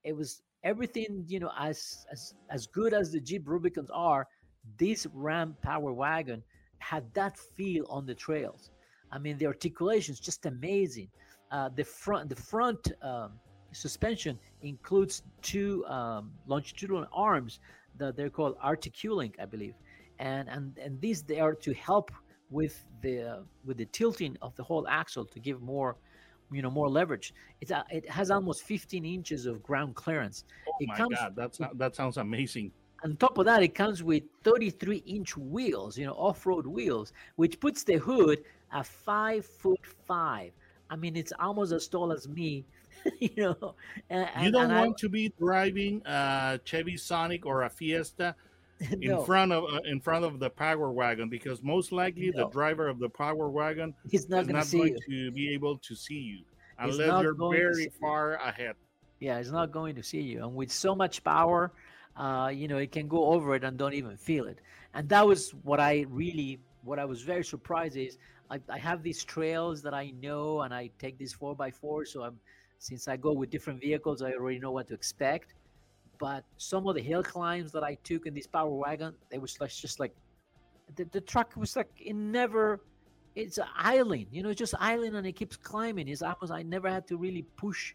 it 0.04 0.14
was 0.16 0.42
everything, 0.64 1.24
you 1.28 1.40
know, 1.40 1.50
as 1.58 2.06
as 2.10 2.34
as 2.50 2.66
good 2.66 2.92
as 2.92 3.12
the 3.12 3.20
Jeep 3.20 3.46
Rubicons 3.46 3.90
are. 3.92 4.26
This 4.78 5.06
Ram 5.12 5.56
Power 5.62 5.92
Wagon 5.92 6.42
had 6.78 7.12
that 7.14 7.36
feel 7.36 7.84
on 7.88 8.06
the 8.06 8.14
trails. 8.14 8.70
I 9.10 9.18
mean, 9.18 9.36
the 9.38 9.46
articulation 9.46 10.12
is 10.12 10.20
just 10.20 10.46
amazing. 10.46 11.08
Uh, 11.50 11.68
the 11.74 11.84
front 11.84 12.28
the 12.28 12.36
front 12.36 12.92
um, 13.02 13.32
suspension 13.72 14.38
includes 14.62 15.22
two 15.42 15.84
um, 15.86 16.32
longitudinal 16.46 17.06
arms 17.12 17.60
that 17.98 18.16
they're 18.16 18.30
called 18.30 18.58
articulink, 18.58 19.34
I 19.40 19.46
believe, 19.46 19.74
and 20.18 20.48
and 20.48 20.78
and 20.78 21.00
these 21.00 21.22
they 21.22 21.40
are 21.40 21.54
to 21.54 21.72
help 21.74 22.10
with 22.50 22.84
the 23.00 23.44
with 23.64 23.78
the 23.78 23.86
tilting 23.86 24.36
of 24.42 24.54
the 24.56 24.62
whole 24.62 24.86
axle 24.88 25.24
to 25.24 25.40
give 25.40 25.60
more 25.62 25.96
you 26.52 26.62
know 26.62 26.70
more 26.70 26.88
leverage. 26.88 27.34
It's 27.60 27.70
a, 27.70 27.84
it 27.90 28.08
has 28.08 28.30
almost 28.30 28.62
15 28.64 29.04
inches 29.04 29.46
of 29.46 29.62
ground 29.62 29.94
clearance. 29.94 30.44
Oh 30.68 30.72
it 30.80 30.88
my 30.88 30.96
comes 30.96 31.16
God, 31.16 31.34
that's 31.34 31.58
that 31.74 31.96
sounds 31.96 32.16
amazing. 32.18 32.72
on 33.04 33.16
top 33.16 33.38
of 33.38 33.46
that 33.46 33.62
it 33.62 33.74
comes 33.74 34.02
with 34.02 34.22
33 34.44 34.98
inch 34.98 35.36
wheels 35.36 35.98
you 35.98 36.06
know 36.06 36.12
off-road 36.12 36.66
wheels 36.66 37.12
which 37.36 37.58
puts 37.58 37.82
the 37.84 37.96
hood 37.96 38.44
at 38.72 38.86
five 38.86 39.44
foot 39.44 39.84
five. 40.06 40.52
I 40.90 40.96
mean 40.96 41.16
it's 41.16 41.32
almost 41.40 41.72
as 41.72 41.88
tall 41.88 42.12
as 42.12 42.28
me 42.28 42.66
you 43.18 43.30
know 43.36 43.74
and, 44.10 44.28
You 44.44 44.50
don't 44.52 44.64
and 44.64 44.72
I- 44.74 44.80
want 44.80 44.98
to 44.98 45.08
be 45.08 45.32
driving 45.38 46.02
a 46.06 46.60
Chevy 46.64 46.96
Sonic 46.96 47.46
or 47.46 47.62
a 47.62 47.70
Fiesta 47.70 48.34
in 48.90 49.10
no, 49.10 49.22
front 49.22 49.52
of 49.52 49.64
uh, 49.64 49.80
in 49.84 50.00
front 50.00 50.24
of 50.24 50.40
the 50.40 50.50
Power 50.50 50.90
Wagon 50.90 51.28
because 51.28 51.62
most 51.62 51.92
likely 51.92 52.30
the 52.30 52.48
driver 52.48 52.88
of 52.88 52.98
the 52.98 53.08
Power 53.08 53.48
Wagon 53.48 53.94
he's 54.08 54.28
not 54.28 54.42
is 54.42 54.48
not 54.48 54.66
see 54.66 54.78
going 54.78 54.96
you 55.06 55.30
to 55.30 55.32
be 55.32 55.54
able 55.54 55.78
to 55.78 55.94
see 55.94 56.18
you 56.18 56.44
unless 56.78 57.22
you're 57.22 57.32
going 57.34 57.60
to 57.60 57.74
see 57.74 57.82
very 57.82 57.84
you. 57.84 57.90
far 58.00 58.34
ahead. 58.34 58.74
Yeah, 59.20 59.38
it's 59.38 59.50
not 59.50 59.70
going 59.70 59.94
to 59.94 60.02
see 60.02 60.20
you. 60.20 60.42
And 60.42 60.56
with 60.56 60.72
so 60.72 60.96
much 60.96 61.22
power, 61.22 61.72
uh, 62.16 62.50
you 62.52 62.66
know, 62.66 62.78
it 62.78 62.90
can 62.90 63.06
go 63.06 63.26
over 63.26 63.54
it 63.54 63.62
and 63.62 63.78
don't 63.78 63.94
even 63.94 64.16
feel 64.16 64.46
it. 64.46 64.58
And 64.94 65.08
that 65.10 65.24
was 65.24 65.50
what 65.62 65.78
I 65.78 66.06
really, 66.10 66.58
what 66.82 66.98
I 66.98 67.04
was 67.04 67.22
very 67.22 67.44
surprised 67.44 67.96
is 67.96 68.18
I, 68.50 68.58
I 68.68 68.78
have 68.78 69.04
these 69.04 69.22
trails 69.22 69.80
that 69.82 69.94
I 69.94 70.12
know 70.20 70.62
and 70.62 70.74
I 70.74 70.90
take 70.98 71.18
these 71.18 71.32
four 71.32 71.54
by 71.54 71.70
four. 71.70 72.04
So 72.04 72.22
I'm, 72.24 72.40
since 72.82 73.06
I 73.06 73.16
go 73.16 73.32
with 73.32 73.48
different 73.48 73.80
vehicles, 73.80 74.22
I 74.22 74.32
already 74.32 74.58
know 74.58 74.72
what 74.72 74.88
to 74.88 74.94
expect. 74.94 75.54
But 76.18 76.44
some 76.56 76.88
of 76.88 76.96
the 76.96 77.00
hill 77.00 77.22
climbs 77.22 77.70
that 77.72 77.84
I 77.84 77.94
took 78.02 78.26
in 78.26 78.34
this 78.34 78.48
power 78.48 78.70
wagon, 78.70 79.14
it 79.30 79.40
was 79.40 79.60
like, 79.60 79.70
just 79.70 80.00
like, 80.00 80.12
the, 80.96 81.04
the 81.04 81.20
truck 81.20 81.54
was 81.56 81.76
like, 81.76 81.90
it 81.96 82.14
never, 82.14 82.80
it's 83.36 83.58
an 83.58 83.68
island, 83.76 84.26
you 84.32 84.42
know, 84.42 84.50
it's 84.50 84.58
just 84.58 84.74
island 84.80 85.16
and 85.16 85.24
it 85.26 85.32
keeps 85.32 85.56
climbing. 85.56 86.08
It's 86.08 86.22
almost, 86.22 86.50
I 86.50 86.62
never 86.62 86.88
had 86.90 87.06
to 87.06 87.16
really 87.16 87.42
push 87.56 87.94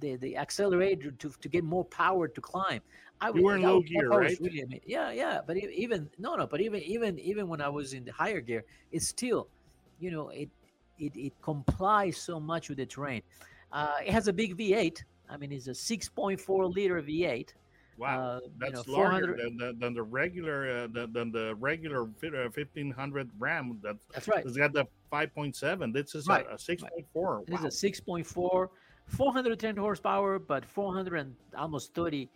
the 0.00 0.16
the 0.16 0.36
accelerator 0.36 1.12
to, 1.12 1.30
to 1.40 1.48
get 1.48 1.62
more 1.62 1.84
power 1.84 2.26
to 2.26 2.40
climb. 2.40 2.80
I 3.20 3.30
You 3.32 3.44
were 3.44 3.56
in 3.56 3.62
low 3.62 3.80
gear, 3.80 4.08
right? 4.08 4.36
Really 4.40 4.82
yeah, 4.86 5.12
yeah. 5.12 5.40
But 5.46 5.56
even 5.58 6.10
no, 6.18 6.34
no. 6.34 6.46
But 6.46 6.60
even 6.60 6.82
even 6.82 7.18
even 7.18 7.46
when 7.46 7.60
I 7.60 7.68
was 7.68 7.92
in 7.92 8.04
the 8.04 8.12
higher 8.12 8.40
gear, 8.40 8.64
it's 8.90 9.06
still, 9.06 9.46
you 10.00 10.10
know, 10.10 10.30
it 10.30 10.48
it 10.98 11.12
it 11.14 11.32
complies 11.42 12.16
so 12.16 12.40
much 12.40 12.68
with 12.68 12.78
the 12.78 12.86
terrain. 12.86 13.22
Uh, 13.74 13.96
it 14.06 14.12
has 14.12 14.28
a 14.28 14.32
big 14.32 14.56
V8. 14.56 15.02
I 15.28 15.36
mean, 15.36 15.52
it's 15.52 15.66
a 15.66 15.72
6.4 15.72 16.74
liter 16.74 17.02
V8. 17.02 17.48
Wow, 17.96 18.20
uh, 18.20 18.40
you 18.42 18.50
that's 18.58 18.86
know, 18.86 18.92
larger 18.92 19.36
400 19.36 19.38
than 19.38 19.56
the, 19.56 19.76
than 19.78 19.94
the 19.94 20.02
regular 20.02 20.68
uh, 20.68 20.86
than, 20.88 21.12
than 21.12 21.30
the 21.30 21.54
regular 21.56 22.02
uh, 22.02 22.50
1500 22.52 23.30
Ram. 23.38 23.78
That 23.82 23.96
That's 24.12 24.26
right. 24.26 24.44
it's 24.44 24.56
got 24.56 24.72
the 24.72 24.86
5.7. 25.12 25.92
This 25.92 26.14
is 26.16 26.26
Right, 26.26 26.44
a, 26.48 26.54
a 26.54 26.56
6.4. 26.56 27.46
This 27.46 27.60
Wow. 27.60 27.66
is 27.66 27.82
a 27.84 27.86
6.4, 27.86 28.68
410 29.06 29.76
horsepower, 29.76 30.38
but 30.40 30.64
400 30.64 31.18
and 31.20 31.36
almost 31.56 31.94
30, 31.94 32.28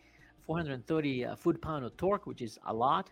430 0.46 1.24
uh, 1.24 1.35
foot 1.35 1.61
pound 1.61 1.85
of 1.85 1.96
torque, 1.96 2.27
which 2.27 2.40
is 2.42 2.59
a 2.66 2.72
lot. 2.74 3.11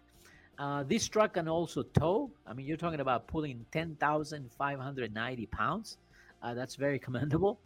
Uh, 0.58 0.84
this 0.84 1.08
truck 1.08 1.34
can 1.34 1.48
also 1.48 1.82
tow. 1.82 2.30
I 2.46 2.54
mean, 2.54 2.64
you're 2.64 2.76
talking 2.76 3.00
about 3.00 3.26
pulling 3.26 3.66
10,590 3.72 5.46
pounds. 5.46 5.98
Uh, 6.42 6.54
that's 6.54 6.76
very 6.76 6.98
commendable, 6.98 7.58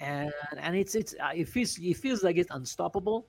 and 0.00 0.32
and 0.58 0.76
it's 0.76 0.94
it's 0.94 1.14
uh, 1.22 1.30
it 1.34 1.48
feels 1.48 1.78
it 1.78 1.96
feels 1.96 2.22
like 2.22 2.36
it's 2.36 2.50
unstoppable, 2.50 3.26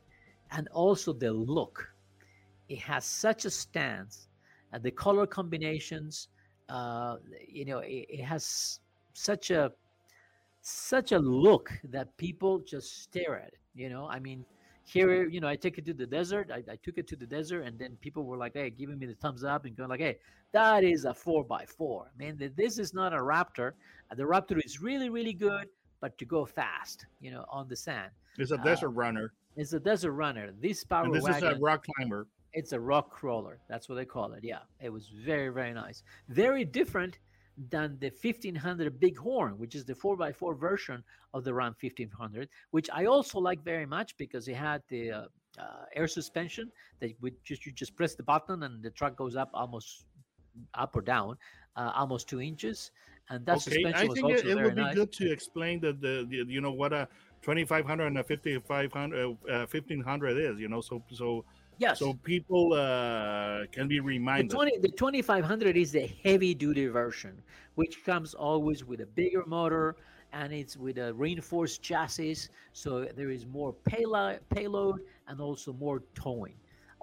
and 0.52 0.68
also 0.70 1.14
the 1.14 1.32
look. 1.32 1.92
It 2.70 2.80
has 2.80 3.06
such 3.06 3.46
a 3.46 3.50
stance, 3.52 4.28
and 4.72 4.84
the 4.84 4.92
color 4.92 5.28
combinations. 5.28 6.30
Uh, 6.68 7.18
you 7.48 7.66
know, 7.66 7.80
it, 7.80 8.06
it 8.10 8.24
has 8.24 8.80
such 9.14 9.52
a 9.52 9.72
such 10.62 11.12
a 11.12 11.20
look 11.20 11.72
that 11.84 12.16
people 12.18 12.60
just 12.60 13.04
stare 13.04 13.38
at 13.40 13.50
it. 13.50 13.60
You 13.76 13.90
know, 13.90 14.08
I 14.08 14.20
mean, 14.20 14.46
here, 14.84 15.28
you 15.28 15.40
know, 15.40 15.48
I 15.48 15.56
take 15.56 15.78
it 15.78 15.86
to 15.86 15.94
the 15.94 16.06
desert. 16.06 16.50
I, 16.52 16.64
I 16.72 16.76
took 16.78 16.98
it 16.98 17.08
to 17.10 17.16
the 17.16 17.26
desert, 17.26 17.62
and 17.62 17.78
then 17.78 17.98
people 18.02 18.24
were 18.24 18.38
like, 18.38 18.54
"Hey, 18.54 18.70
giving 18.70 18.98
me 18.98 19.06
the 19.06 19.16
thumbs 19.16 19.44
up 19.44 19.66
and 19.66 19.76
going 19.76 19.90
like, 19.90 20.00
hey, 20.00 20.18
that 20.54 20.84
is 20.84 21.06
a 21.06 21.14
four 21.14 21.44
by 21.44 21.66
four. 21.66 22.12
Man, 22.18 22.38
th- 22.38 22.54
this 22.56 22.80
is 22.80 22.94
not 22.94 23.14
a 23.14 23.18
Raptor. 23.18 23.74
The 24.16 24.24
Raptor 24.24 24.64
is 24.64 24.82
really, 24.82 25.10
really 25.10 25.34
good, 25.34 25.68
but 26.02 26.18
to 26.18 26.26
go 26.26 26.46
fast, 26.46 27.06
you 27.20 27.32
know, 27.32 27.46
on 27.50 27.68
the 27.68 27.76
sand. 27.76 28.12
It's 28.38 28.52
a 28.52 28.56
uh, 28.56 28.64
desert 28.64 28.90
runner, 28.90 29.34
It's 29.56 29.74
a 29.74 29.80
desert 29.80 30.12
runner. 30.12 30.54
This 30.60 30.84
power 30.84 31.06
and 31.06 31.14
this 31.14 31.24
wagon, 31.24 31.52
is 31.52 31.58
a 31.58 31.60
rock 31.60 31.86
climber. 31.96 32.28
it's 32.54 32.72
a 32.74 32.80
rock 32.80 33.12
crawler. 33.12 33.60
That's 33.70 33.90
what 33.90 33.96
they 33.96 34.06
call 34.06 34.34
it. 34.34 34.44
Yeah, 34.44 34.60
it 34.82 34.90
was 34.90 35.10
very, 35.10 35.50
very 35.50 35.74
nice. 35.74 36.04
Very 36.30 36.66
different 36.66 37.20
than 37.70 37.98
the 38.00 38.12
1500 38.22 39.00
Bighorn, 39.00 39.58
which 39.58 39.76
is 39.76 39.86
the 39.86 39.94
4x4 39.94 40.60
version 40.60 41.04
of 41.34 41.44
the 41.44 41.54
Ram 41.54 41.74
1500, 41.80 42.50
which 42.72 42.90
I 42.94 43.06
also 43.06 43.40
like 43.40 43.64
very 43.64 43.86
much 43.86 44.18
because 44.18 44.48
it 44.48 44.56
had 44.56 44.82
the 44.90 45.12
uh, 45.12 45.22
uh, 45.58 45.86
air 45.96 46.08
suspension 46.08 46.70
that 47.00 47.12
would 47.22 47.36
just 47.44 47.66
you 47.66 47.72
just 47.72 47.96
press 47.96 48.16
the 48.16 48.24
button 48.24 48.64
and 48.64 48.84
the 48.84 48.92
truck 48.92 49.16
goes 49.16 49.36
up 49.36 49.50
almost 49.54 50.06
up 50.74 50.96
or 50.96 51.02
down, 51.02 51.38
uh, 51.76 51.92
almost 51.96 52.28
two 52.28 52.42
inches, 52.42 52.92
and 53.30 53.46
that 53.46 53.58
okay, 53.58 53.62
suspension 53.62 53.96
I 53.96 54.06
was 54.06 54.14
think 54.16 54.26
also 54.26 54.38
it, 54.38 54.48
it 54.48 54.64
would 54.64 54.76
be 54.76 54.82
nice. 54.82 54.96
good 54.96 55.12
to 55.14 55.32
explain 55.32 55.80
that 55.82 56.00
the, 56.02 56.26
the 56.30 56.46
you 56.48 56.62
know 56.62 56.72
what 56.72 56.94
a 56.94 57.08
2500 57.42 58.08
and 58.08 58.18
a 58.18 58.24
5500 58.24 59.38
uh, 59.50 59.66
1500 59.70 60.38
is. 60.38 60.60
You 60.60 60.68
know, 60.68 60.82
so 60.82 61.02
so 61.12 61.46
Yes. 61.78 62.00
so 62.00 62.14
people 62.24 62.72
uh, 62.74 63.66
can 63.72 63.88
be 63.90 63.98
The, 63.98 64.02
reminded. 64.02 64.50
20, 64.50 64.78
the 64.78 64.90
2500 64.90 65.76
is 65.76 65.92
the 65.92 66.10
heavy 66.24 66.54
duty 66.54 66.88
version, 66.88 67.42
which 67.76 68.04
comes 68.06 68.34
always 68.34 68.86
with 68.86 69.02
a 69.02 69.06
bigger 69.06 69.44
motor 69.46 69.98
and 70.32 70.54
it's 70.54 70.78
with 70.78 70.98
a 70.98 71.14
reinforced 71.14 71.82
chassis. 71.82 72.48
So 72.72 73.06
there 73.16 73.30
is 73.30 73.46
more 73.46 73.74
payload, 73.74 74.40
payload 74.50 75.02
and 75.28 75.42
also 75.42 75.74
more 75.74 76.02
towing. 76.14 76.56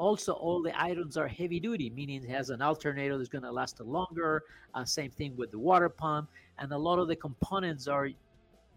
Also, 0.03 0.33
all 0.33 0.61
the 0.61 0.75
items 0.83 1.17
are 1.17 1.29
heavy 1.29 1.61
duty, 1.61 1.89
meaning 1.89 2.25
it 2.25 2.29
has 2.29 2.51
an 2.51 2.61
alternator 2.61 3.17
that's 3.17 3.29
going 3.29 3.45
to 3.45 3.53
last 3.53 3.79
longer. 3.79 4.43
Uh, 4.75 4.85
same 4.85 5.13
thing 5.13 5.37
with 5.37 5.53
the 5.53 5.59
water 5.71 5.89
pump. 5.89 6.29
And 6.59 6.73
a 6.73 6.77
lot 6.77 6.99
of 6.99 7.07
the 7.07 7.15
components 7.15 7.87
are 7.87 8.09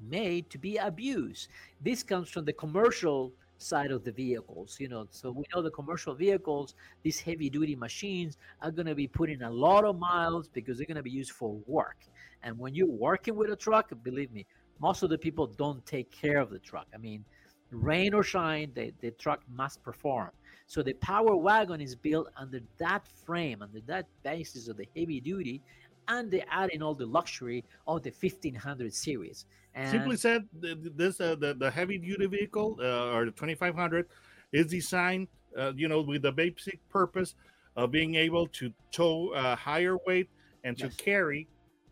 made 0.07 0.51
to 0.51 0.59
be 0.59 0.77
abused. 0.77 1.47
This 1.81 2.03
comes 2.03 2.29
from 2.29 2.45
the 2.45 2.53
commercial 2.53 3.33
side 3.57 3.89
of 3.89 4.03
the 4.03 4.11
vehicles, 4.11 4.77
you 4.79 4.87
know. 4.87 5.07
So 5.09 5.31
we 5.31 5.45
know 5.51 5.63
the 5.63 5.71
commercial 5.71 6.13
vehicles, 6.13 6.75
these 7.01 7.19
heavy 7.19 7.49
duty 7.49 7.75
machines 7.75 8.37
are 8.61 8.69
going 8.69 8.85
to 8.85 8.93
be 8.93 9.07
putting 9.07 9.41
a 9.41 9.49
lot 9.49 9.83
of 9.83 9.97
miles 9.97 10.47
because 10.47 10.77
they're 10.77 10.85
going 10.85 11.03
to 11.03 11.09
be 11.11 11.17
used 11.23 11.31
for 11.31 11.57
work. 11.65 11.97
And 12.43 12.55
when 12.59 12.75
you're 12.75 12.99
working 13.09 13.35
with 13.35 13.49
a 13.49 13.55
truck, 13.55 13.91
believe 14.03 14.31
me, 14.31 14.45
most 14.79 15.01
of 15.01 15.09
the 15.09 15.17
people 15.17 15.47
don't 15.47 15.83
take 15.87 16.11
care 16.11 16.37
of 16.37 16.51
the 16.51 16.59
truck. 16.59 16.85
I 16.93 16.97
mean, 16.97 17.25
rain 17.71 18.13
or 18.13 18.21
shine, 18.21 18.71
the, 18.75 18.93
the 19.01 19.09
truck 19.09 19.41
must 19.49 19.81
perform. 19.81 20.29
So 20.67 20.81
the 20.81 20.93
Power 20.93 21.35
Wagon 21.35 21.79
is 21.79 21.95
built 21.95 22.29
under 22.37 22.59
that 22.77 23.07
frame, 23.25 23.61
under 23.61 23.79
that 23.81 24.07
basis 24.23 24.67
of 24.67 24.77
the 24.77 24.87
heavy 24.95 25.19
duty, 25.21 25.61
and 26.07 26.29
they 26.29 26.43
add 26.49 26.69
in 26.71 26.81
all 26.81 26.95
the 26.95 27.05
luxury 27.05 27.63
of 27.87 28.03
the 28.03 28.11
1500 28.11 28.93
series. 28.93 29.45
And 29.73 29.89
Simply 29.89 30.17
said, 30.17 30.47
th- 30.61 30.81
th- 30.81 30.93
this 30.95 31.21
uh, 31.21 31.35
the, 31.35 31.53
the 31.53 31.69
heavy 31.69 31.97
duty 31.97 32.25
vehicle 32.27 32.77
uh, 32.79 33.13
or 33.13 33.25
the 33.25 33.31
2500 33.31 34.07
is 34.51 34.67
designed, 34.67 35.27
uh, 35.57 35.73
you 35.75 35.87
know, 35.87 36.01
with 36.01 36.21
the 36.23 36.31
basic 36.31 36.79
purpose 36.89 37.35
of 37.75 37.91
being 37.91 38.15
able 38.15 38.47
to 38.47 38.71
tow 38.91 39.33
a 39.33 39.55
higher 39.55 39.97
weight 40.07 40.29
and 40.63 40.77
to 40.77 40.85
Yes. 40.85 40.95
carry 40.95 41.47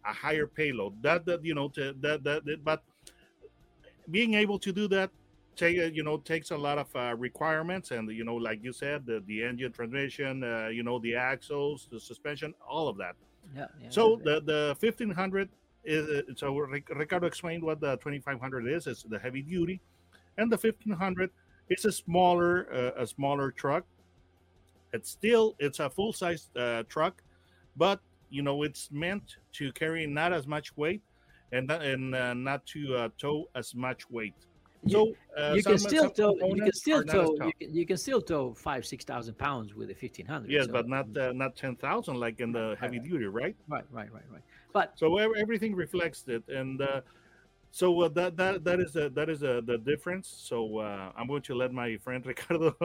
a 0.05 0.13
higher 0.13 0.47
payload. 0.47 1.01
That 1.03 1.25
that 1.25 1.43
you 1.45 1.53
know, 1.53 1.69
to, 1.69 1.93
that, 2.01 2.23
that 2.23 2.45
that 2.45 2.63
but 2.63 2.83
being 4.09 4.33
able 4.33 4.59
to 4.59 4.71
do 4.71 4.87
that 4.89 5.11
take 5.55 5.77
uh, 5.79 5.83
you 5.83 6.03
know 6.03 6.17
takes 6.17 6.51
a 6.51 6.57
lot 6.57 6.77
of 6.77 6.87
uh, 6.95 7.15
requirements 7.17 7.91
and 7.91 8.09
you 8.11 8.23
know 8.23 8.35
like 8.35 8.63
you 8.63 8.73
said 8.73 9.05
the, 9.05 9.23
the 9.27 9.43
engine 9.43 9.71
transmission 9.71 10.43
uh, 10.43 10.67
you 10.67 10.83
know 10.83 10.99
the 10.99 11.15
axles 11.15 11.87
the 11.91 11.99
suspension 11.99 12.53
all 12.67 12.87
of 12.87 12.97
that 12.97 13.15
yeah, 13.55 13.67
yeah, 13.79 13.89
so 13.89 14.19
the- 14.23 14.41
the 14.41 14.41
the 14.41 14.75
1500 14.79 15.49
is 15.83 16.07
uh, 16.09 16.21
so 16.35 16.55
Ricardo 16.57 17.27
explained 17.27 17.61
what 17.63 17.81
the 17.81 17.97
2500 17.97 18.67
is. 18.67 18.87
It's 18.87 19.03
the 19.03 19.19
heavy 19.19 19.41
duty, 19.41 19.81
and 20.37 20.49
the 20.51 20.57
1500 20.57 21.29
It's 21.69 21.83
a 21.85 21.91
smaller 21.91 22.67
uh, 22.73 23.03
a 23.03 23.05
smaller 23.05 23.51
truck. 23.51 23.83
It's 24.93 25.09
still 25.09 25.55
it's 25.59 25.79
a 25.79 25.89
full 25.89 26.13
size 26.13 26.49
uh, 26.55 26.83
truck, 26.87 27.21
but 27.75 27.99
you 28.29 28.41
know 28.43 28.63
it's 28.63 28.89
meant 28.91 29.37
to 29.53 29.71
carry 29.73 30.07
not 30.07 30.31
as 30.33 30.47
much 30.47 30.75
weight 30.77 31.01
and 31.51 31.69
and 31.71 32.15
uh, 32.15 32.33
not 32.33 32.65
to 32.67 32.95
uh, 32.95 33.09
tow 33.17 33.49
as 33.55 33.75
much 33.75 34.09
weight. 34.09 34.35
So 34.87 35.13
uh, 35.37 35.53
you, 35.55 35.63
can 35.63 35.77
still 35.77 36.09
tow. 36.09 36.35
You 36.35 36.61
can 36.61 36.73
still 36.73 37.03
tow. 37.03 37.35
You 37.45 37.53
can, 37.59 37.73
you 37.73 37.85
can 37.85 37.97
still 37.97 38.21
tow 38.21 38.53
five 38.53 38.85
six 38.85 39.05
thousand 39.05 39.37
pounds 39.37 39.73
with 39.73 39.89
a 39.89 39.95
fifteen 39.95 40.25
hundred. 40.25 40.51
Yes, 40.51 40.65
so. 40.65 40.73
but 40.73 40.87
not 40.87 41.15
uh, 41.17 41.31
not 41.31 41.55
ten 41.55 41.75
thousand 41.75 42.19
like 42.19 42.39
in 42.39 42.51
the 42.51 42.75
heavy 42.79 42.99
right, 42.99 43.09
duty, 43.09 43.25
right? 43.25 43.55
Right, 43.67 43.85
right, 43.91 44.11
right, 44.11 44.23
right. 44.31 44.41
But 44.73 44.93
so 44.95 45.17
everything 45.17 45.75
reflects 45.75 46.27
it, 46.27 46.43
and 46.49 46.81
uh, 46.81 47.01
so 47.71 48.01
uh, 48.01 48.09
that 48.09 48.37
that 48.37 48.63
that 48.63 48.79
is 48.79 48.95
a, 48.95 49.09
that 49.09 49.29
is 49.29 49.43
a, 49.43 49.61
the 49.65 49.77
difference. 49.77 50.27
So 50.27 50.79
uh, 50.79 51.11
I'm 51.15 51.27
going 51.27 51.41
to 51.43 51.55
let 51.55 51.71
my 51.71 51.97
friend 51.97 52.25
Ricardo 52.31 52.75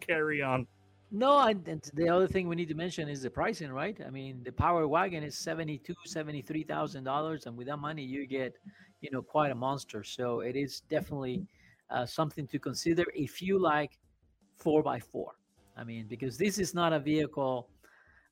carry 0.00 0.42
on. 0.42 0.66
No, 1.14 1.38
and 1.40 1.90
the 1.92 2.08
other 2.08 2.26
thing 2.26 2.48
we 2.48 2.56
need 2.56 2.68
to 2.68 2.74
mention 2.74 3.06
is 3.06 3.20
the 3.20 3.28
pricing, 3.28 3.70
right? 3.70 3.98
I 4.06 4.08
mean, 4.08 4.42
the 4.44 4.52
Power 4.52 4.88
Wagon 4.88 5.22
is 5.22 5.36
seventy-two, 5.36 5.94
seventy-three 6.06 6.64
thousand 6.64 7.04
dollars, 7.04 7.44
and 7.44 7.54
with 7.54 7.66
that 7.66 7.76
money, 7.76 8.02
you 8.02 8.26
get, 8.26 8.56
you 9.02 9.10
know, 9.10 9.20
quite 9.20 9.50
a 9.50 9.54
monster. 9.54 10.02
So 10.02 10.40
it 10.40 10.56
is 10.56 10.80
definitely 10.88 11.46
uh, 11.90 12.06
something 12.06 12.46
to 12.46 12.58
consider 12.58 13.04
if 13.14 13.42
you 13.42 13.58
like 13.58 13.98
four 14.56 14.82
by 14.82 14.98
four. 14.98 15.32
I 15.76 15.84
mean, 15.84 16.06
because 16.08 16.38
this 16.38 16.58
is 16.58 16.72
not 16.74 16.94
a 16.94 16.98
vehicle. 16.98 17.68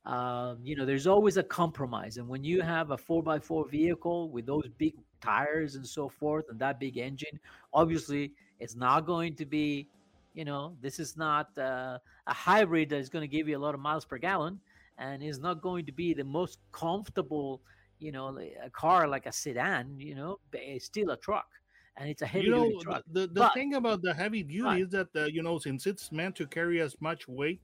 Uh, 0.06 0.54
you 0.64 0.76
know, 0.76 0.87
there's 0.87 1.06
always 1.06 1.37
a 1.37 1.42
compromise, 1.42 2.16
and 2.16 2.26
when 2.26 2.42
you 2.42 2.62
have 2.62 2.90
a 2.90 2.96
four 2.96 3.22
by 3.22 3.38
four 3.38 3.68
vehicle 3.68 4.30
with 4.30 4.46
those 4.46 4.66
big 4.78 4.94
tires 5.20 5.74
and 5.74 5.87
so 5.87 6.09
forth, 6.09 6.46
and 6.48 6.59
that 6.59 6.80
big 6.80 6.96
engine, 6.96 7.38
obviously, 7.74 8.33
it's 8.61 8.74
not 8.74 9.04
going 9.04 9.35
to 9.35 9.44
be 9.44 9.87
you 10.35 10.44
know, 10.44 10.76
this 10.80 10.98
is 10.98 11.16
not 11.16 11.56
uh, 11.59 11.98
a 12.26 12.33
hybrid 12.33 12.90
that 12.90 12.98
is 12.98 13.09
going 13.09 13.28
to 13.28 13.37
give 13.37 13.48
you 13.48 13.56
a 13.56 13.59
lot 13.59 13.74
of 13.74 13.80
miles 13.80 14.04
per 14.04 14.18
gallon, 14.18 14.61
and 14.98 15.22
is 15.22 15.40
not 15.40 15.61
going 15.61 15.87
to 15.87 15.92
be 15.92 16.14
the 16.14 16.24
most 16.24 16.59
comfortable, 16.72 17.61
you 18.00 18.12
know, 18.12 18.38
a 18.38 18.70
car 18.70 19.06
like 19.06 19.26
a 19.26 19.32
sedan. 19.32 19.94
You 19.98 20.14
know, 20.14 20.40
it's 20.52 20.86
still 20.86 21.10
a 21.10 21.16
truck, 21.16 21.48
and 21.96 22.08
it's 22.08 22.22
a 22.22 22.26
heavy 22.26 22.46
you 22.46 22.50
know, 22.50 22.80
truck. 22.80 23.04
The 23.12 23.26
the 23.26 23.40
but, 23.40 23.54
thing 23.54 23.74
about 23.74 24.02
the 24.02 24.14
heavy 24.14 24.42
duty 24.42 24.62
right. 24.62 24.82
is 24.82 24.90
that 24.90 25.08
uh, 25.14 25.24
you 25.26 25.42
know, 25.42 25.58
since 25.58 25.86
it's 25.86 26.10
meant 26.10 26.36
to 26.36 26.46
carry 26.46 26.80
as 26.80 26.96
much 27.00 27.28
weight, 27.28 27.62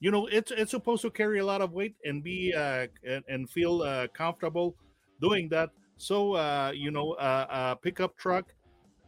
you 0.00 0.10
know, 0.10 0.26
it's 0.26 0.50
it's 0.50 0.70
supposed 0.70 1.02
to 1.02 1.10
carry 1.10 1.38
a 1.38 1.44
lot 1.44 1.60
of 1.60 1.72
weight 1.72 1.94
and 2.04 2.22
be 2.22 2.52
uh, 2.54 2.86
and, 3.06 3.24
and 3.28 3.50
feel 3.50 3.82
uh, 3.82 4.08
comfortable 4.08 4.74
doing 5.20 5.48
that. 5.50 5.70
So 5.96 6.34
uh, 6.34 6.72
you 6.74 6.90
know, 6.90 7.12
uh, 7.12 7.46
a 7.50 7.76
pickup 7.76 8.16
truck 8.16 8.52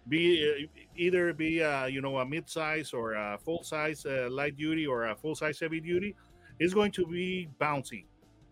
be 0.09 0.43
uh, 0.45 0.83
either 0.97 1.33
be 1.33 1.63
uh, 1.63 1.87
you 1.87 2.01
know 2.01 2.19
a 2.19 2.27
mid-size 2.27 2.93
or 2.93 3.15
a 3.15 3.39
full-size 3.45 4.05
uh, 4.07 4.29
light 4.31 4.57
duty 4.57 4.87
or 4.87 5.07
a 5.07 5.17
full-size 5.17 5.61
heavy 5.61 5.81
duty 5.81 6.15
is 6.59 6.75
going 6.75 6.93
to 6.93 7.07
be 7.07 7.49
bouncy 7.61 8.05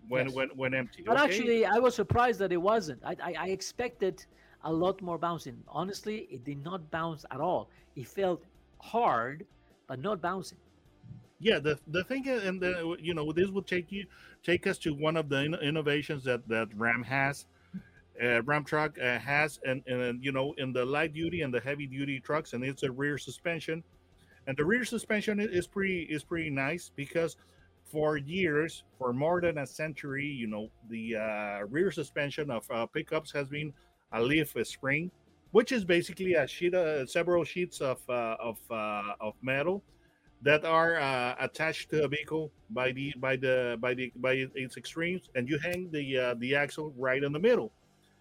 when 0.09 0.27
yes. 0.27 0.35
when 0.35 0.49
when 0.51 0.75
empty. 0.75 1.03
But 1.07 1.17
okay? 1.17 1.25
actually, 1.25 1.67
I 1.67 1.79
was 1.79 1.95
surprised 1.95 2.39
that 2.41 2.53
it 2.53 2.57
wasn't. 2.57 3.01
I, 3.05 3.17
I, 3.23 3.35
I 3.39 3.47
expected 3.49 4.25
a 4.65 4.73
lot 4.73 5.01
more 5.03 5.19
bouncing. 5.19 5.63
Honestly, 5.69 6.29
it 6.31 6.45
did 6.45 6.63
not 6.65 6.91
bounce 6.91 7.25
at 7.31 7.41
all. 7.41 7.69
It 7.97 8.09
felt 8.09 8.45
hard, 8.81 9.47
but 9.87 10.01
not 10.01 10.21
bouncing. 10.21 10.59
Yeah, 11.41 11.59
the 11.59 11.79
the 11.89 12.05
thing 12.05 12.27
is, 12.27 12.45
and 12.45 12.61
the, 12.61 12.97
you 13.01 13.15
know 13.15 13.33
this 13.33 13.49
will 13.49 13.63
take 13.63 13.93
you 13.93 14.07
take 14.43 14.67
us 14.67 14.79
to 14.79 14.93
one 14.93 15.17
of 15.17 15.29
the 15.29 15.45
innovations 15.63 16.25
that 16.25 16.47
that 16.49 16.69
Ram 16.75 17.03
has 17.03 17.47
uh, 18.23 18.43
Ram 18.43 18.65
truck 18.65 18.99
uh, 18.99 19.19
has, 19.19 19.61
and, 19.65 19.83
and 19.87 20.25
you 20.25 20.33
know, 20.33 20.55
in 20.59 20.73
the 20.73 20.85
light 20.85 21.13
duty 21.13 21.43
and 21.43 21.53
the 21.53 21.61
heavy 21.61 21.87
duty 21.87 22.21
trucks, 22.21 22.53
and 22.53 22.65
it's 22.65 22.83
a 22.83 22.91
rear 22.91 23.19
suspension, 23.19 23.83
and 24.47 24.57
the 24.57 24.65
rear 24.65 24.85
suspension 24.85 25.41
is 25.41 25.67
pretty 25.67 26.03
is 26.03 26.25
pretty 26.25 26.51
nice 26.51 26.91
because 26.97 27.37
for 27.91 28.17
years, 28.17 28.85
for 28.99 29.13
more 29.13 29.41
than 29.41 29.59
a 29.59 29.67
century, 29.67 30.27
you 30.27 30.47
know, 30.47 30.69
the 30.91 31.17
uh, 31.17 31.67
rear 31.67 31.91
suspension 31.91 32.51
of 32.51 32.71
uh, 32.71 32.87
pickups 32.87 33.33
has 33.33 33.49
been 33.49 33.73
a 34.13 34.23
leaf 34.23 34.55
spring, 34.65 35.11
which 35.53 35.73
is 35.73 35.85
basically 35.85 36.35
a 36.35 36.47
sheet, 36.47 36.75
uh, 36.75 37.07
several 37.07 37.45
sheets 37.45 37.81
of 37.81 37.99
uh, 38.09 38.37
of 38.39 38.59
uh, 38.71 39.15
of 39.21 39.35
metal 39.43 39.83
that 40.43 40.65
are 40.65 40.97
uh, 40.97 41.35
attached 41.41 41.91
to 41.91 42.05
a 42.05 42.09
vehicle 42.09 42.53
by 42.71 42.93
the 42.93 43.13
by 43.19 43.37
the 43.37 43.77
by 43.81 43.95
the 43.95 44.13
by 44.17 44.49
its 44.55 44.77
extremes, 44.77 45.31
and 45.35 45.49
you 45.49 45.59
hang 45.59 45.91
the 45.91 46.19
uh, 46.19 46.35
the 46.39 46.55
axle 46.55 46.93
right 46.97 47.23
in 47.23 47.33
the 47.33 47.39
middle. 47.39 47.73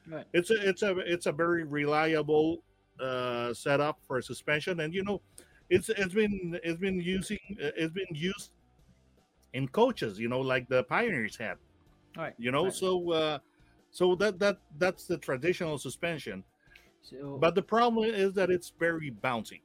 Right. 0.10 0.26
It's 0.34 0.50
a 0.50 0.68
it's 0.68 0.84
a 0.84 0.98
it's 1.00 1.26
a 1.26 1.32
very 1.32 1.64
reliable 1.64 2.64
uh, 3.00 3.54
setup 3.54 4.00
for 4.08 4.22
suspension, 4.22 4.80
and 4.80 4.94
you 4.94 5.04
know, 5.04 5.22
it's 5.70 5.90
it's 5.90 6.14
been 6.14 6.58
it's 6.64 6.80
been 6.80 7.02
using 7.02 7.40
it's 7.60 7.94
been 7.94 8.14
used 8.14 8.52
in 9.54 9.68
coaches, 9.68 10.20
you 10.20 10.30
know, 10.30 10.42
like 10.42 10.68
the 10.70 10.84
pioneers 10.84 11.36
had. 11.38 11.58
All 12.18 12.24
right. 12.24 12.34
You 12.38 12.52
know, 12.52 12.66
right. 12.66 12.74
so 12.74 13.12
uh, 13.12 13.40
so 13.92 14.16
that 14.16 14.40
that 14.40 14.58
that's 14.78 15.06
the 15.06 15.18
traditional 15.18 15.78
suspension. 15.78 16.44
So, 17.02 17.38
but 17.40 17.56
the 17.56 17.62
problem 17.62 18.10
is 18.10 18.34
that 18.34 18.50
it's 18.50 18.74
very 18.80 19.12
bouncy. 19.12 19.62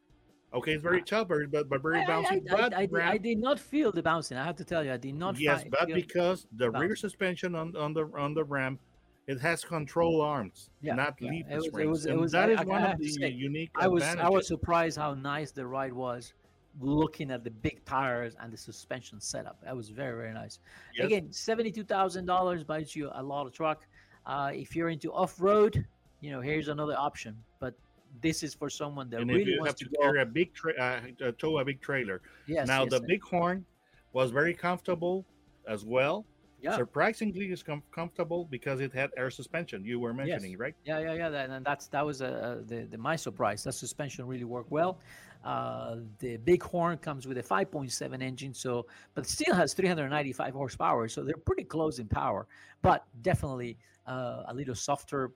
Okay, 0.55 0.73
it's 0.73 0.83
very 0.83 1.03
tough, 1.03 1.29
but 1.29 1.69
but 1.69 1.83
very 1.83 2.03
bouncy. 2.03 2.33
I, 2.33 2.35
I, 2.35 2.41
but 2.51 2.75
I, 2.75 2.87
did, 2.87 3.01
I, 3.01 3.17
did, 3.17 3.39
not 3.39 3.59
feel 3.59 3.91
the 3.91 4.03
bouncing. 4.03 4.37
I 4.37 4.45
have 4.45 4.57
to 4.57 4.65
tell 4.65 4.85
you, 4.85 4.93
I 4.93 4.99
did 4.99 5.15
not. 5.15 5.41
Yes, 5.41 5.65
but 5.69 5.89
because 5.89 6.47
the 6.57 6.71
rear 6.71 6.95
suspension 6.95 7.55
on, 7.55 7.75
on 7.75 7.95
the 7.95 8.11
on 8.17 8.35
the 8.35 8.45
ramp, 8.45 8.79
it 9.27 9.41
has 9.41 9.65
control 9.65 10.21
arms, 10.21 10.69
yeah, 10.83 10.95
not 10.95 11.15
yeah. 11.21 11.31
leaf 11.31 11.47
it 11.51 11.57
was, 11.57 11.67
springs. 11.67 11.85
It 11.85 11.89
was, 11.89 12.07
it 12.07 12.17
was, 12.17 12.33
that 12.33 12.51
I, 12.51 12.53
is 12.53 12.61
I, 12.61 12.65
one 12.65 12.83
I 12.83 12.93
of 12.93 12.99
the 12.99 13.09
say, 13.09 13.31
unique. 13.31 13.71
I 13.77 13.89
was 13.89 14.03
I 14.03 14.29
was 14.29 14.47
surprised 14.47 14.99
how 14.99 15.15
nice 15.15 15.53
the 15.53 15.67
ride 15.67 15.93
was, 15.93 16.35
looking 16.81 17.31
at 17.31 17.45
the 17.45 17.51
big 17.51 17.85
tires 17.85 18.35
and 18.41 18.53
the 18.53 18.57
suspension 18.57 19.21
setup. 19.21 19.59
That 19.65 19.77
was 19.77 19.89
very 19.91 20.17
very 20.17 20.33
nice. 20.33 20.59
Again, 20.99 21.33
seventy 21.33 21.71
two 21.71 21.85
thousand 21.85 22.27
dollars 22.27 22.65
buys 22.65 22.95
you 22.95 23.11
a 23.15 23.23
lot 23.23 23.47
of 23.47 23.53
truck. 23.53 23.87
Uh, 24.27 24.51
if 24.53 24.75
you're 24.77 24.89
into 24.89 25.13
off 25.13 25.41
road, 25.41 25.85
you 26.21 26.31
know 26.31 26.41
here's 26.41 26.69
another 26.69 26.97
option, 26.97 27.37
but 27.61 27.75
this 28.21 28.43
is 28.43 28.55
for 28.55 28.69
someone 28.69 29.09
that 29.11 29.21
and 29.21 29.31
really 29.31 29.59
wants 29.59 29.81
to, 29.81 29.87
to 29.87 29.97
carry 30.01 30.21
a 30.21 30.27
big 30.27 30.53
tra- 30.55 30.75
uh, 30.75 31.33
tow 31.39 31.59
a 31.59 31.65
big 31.65 31.81
trailer. 31.81 32.21
Yes. 32.47 32.67
Now 32.69 32.83
yes, 32.83 32.91
the 32.91 33.01
Bighorn 33.01 33.65
was 34.13 34.31
very 34.31 34.55
comfortable 34.55 35.25
as 35.67 35.85
well 35.85 36.27
yeah. 36.63 36.77
surprisingly 36.77 37.47
is 37.47 37.63
com- 37.63 37.83
comfortable 37.93 38.47
because 38.51 38.81
it 38.81 38.93
had 38.93 39.11
air 39.17 39.31
suspension. 39.31 39.85
You 39.85 39.99
were 39.99 40.15
mentioning, 40.15 40.53
yes. 40.53 40.61
right? 40.61 40.75
Yeah, 40.85 41.01
yeah, 41.01 41.15
yeah. 41.15 41.29
That, 41.29 41.51
and 41.51 41.67
that's 41.67 41.89
that 41.89 42.07
was 42.07 42.23
uh, 42.23 42.63
the, 42.67 42.87
the 42.91 42.99
my 42.99 43.17
surprise. 43.17 43.65
That 43.65 43.73
suspension 43.73 44.27
really 44.27 44.45
worked 44.45 44.71
well. 44.71 44.99
Uh, 45.45 45.97
the 46.19 46.37
Bighorn 46.39 46.99
comes 46.99 47.27
with 47.27 47.39
a 47.39 47.43
5.7 47.43 48.23
engine, 48.23 48.55
so 48.55 48.87
but 49.15 49.27
still 49.27 49.55
has 49.55 49.75
395 49.75 50.55
horsepower. 50.55 51.09
So 51.09 51.23
they're 51.23 51.37
pretty 51.37 51.65
close 51.65 51.99
in 51.99 52.07
power, 52.07 52.47
but 52.81 53.05
definitely 53.23 53.77
uh, 54.07 54.45
a 54.47 54.55
little 54.55 54.75
softer, 54.75 55.33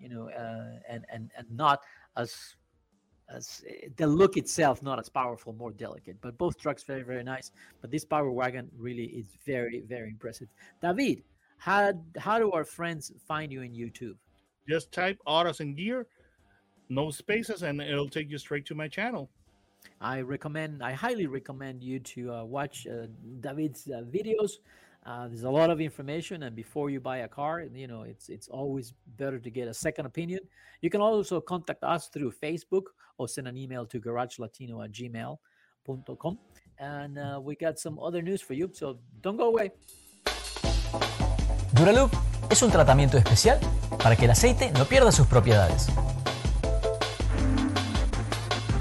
you 0.00 0.08
know, 0.08 0.30
uh, 0.30 0.78
and 0.88 1.04
and 1.12 1.30
and 1.36 1.46
not 1.50 1.80
as 2.16 2.56
as 3.34 3.62
eh, 3.68 3.88
the 3.96 4.06
look 4.06 4.36
itself 4.36 4.82
not 4.82 4.98
as 4.98 5.08
powerful, 5.08 5.52
more 5.52 5.72
delicate. 5.72 6.16
But 6.20 6.38
both 6.38 6.58
trucks 6.58 6.82
very 6.82 7.02
very 7.02 7.24
nice. 7.24 7.50
But 7.80 7.90
this 7.90 8.04
Power 8.04 8.30
Wagon 8.30 8.70
really 8.76 9.04
is 9.04 9.26
very 9.44 9.80
very 9.80 10.08
impressive. 10.08 10.48
David, 10.80 11.22
how 11.58 11.92
how 12.18 12.38
do 12.38 12.50
our 12.52 12.64
friends 12.64 13.12
find 13.28 13.52
you 13.52 13.62
in 13.62 13.72
YouTube? 13.72 14.16
Just 14.68 14.92
type 14.92 15.18
Autos 15.26 15.60
and 15.60 15.76
Gear, 15.76 16.06
no 16.88 17.10
spaces, 17.10 17.62
and 17.62 17.80
it'll 17.80 18.08
take 18.08 18.30
you 18.30 18.38
straight 18.38 18.64
to 18.66 18.74
my 18.74 18.88
channel. 18.88 19.30
I 20.00 20.20
recommend, 20.20 20.82
I 20.82 20.92
highly 20.92 21.26
recommend 21.26 21.82
you 21.82 22.00
to 22.00 22.32
uh, 22.32 22.44
watch 22.44 22.86
uh, 22.86 23.06
David's 23.40 23.88
uh, 23.88 24.02
videos. 24.02 24.52
Uh, 25.04 25.28
there's 25.28 25.44
a 25.44 25.50
lot 25.50 25.70
of 25.70 25.80
information, 25.80 26.42
and 26.42 26.54
before 26.54 26.90
you 26.90 27.00
buy 27.00 27.18
a 27.18 27.28
car, 27.28 27.62
you 27.62 27.86
know 27.86 28.02
it's 28.02 28.28
it's 28.28 28.48
always 28.48 28.92
better 29.16 29.38
to 29.38 29.50
get 29.50 29.66
a 29.66 29.72
second 29.72 30.04
opinion. 30.04 30.40
You 30.82 30.90
can 30.90 31.00
also 31.00 31.40
contact 31.40 31.82
us 31.82 32.08
through 32.08 32.32
Facebook 32.32 32.92
or 33.16 33.26
send 33.26 33.48
an 33.48 33.56
email 33.56 33.86
to 33.86 34.00
garagelatino 34.00 34.84
at 34.84 34.92
gmail.com. 34.92 36.38
And 36.78 37.18
uh, 37.18 37.40
we 37.42 37.56
got 37.56 37.78
some 37.78 37.98
other 37.98 38.20
news 38.22 38.42
for 38.42 38.54
you, 38.54 38.70
so 38.72 38.98
don't 39.22 39.36
go 39.36 39.48
away. 39.48 39.72
Duralube 41.72 42.10
es 42.50 42.62
un 42.62 42.70
tratamiento 42.70 43.16
especial 43.16 43.58
para 44.02 44.16
que 44.16 44.26
el 44.26 44.30
aceite 44.32 44.70
no 44.72 44.84
pierda 44.84 45.12
sus 45.12 45.26
propiedades. 45.26 45.88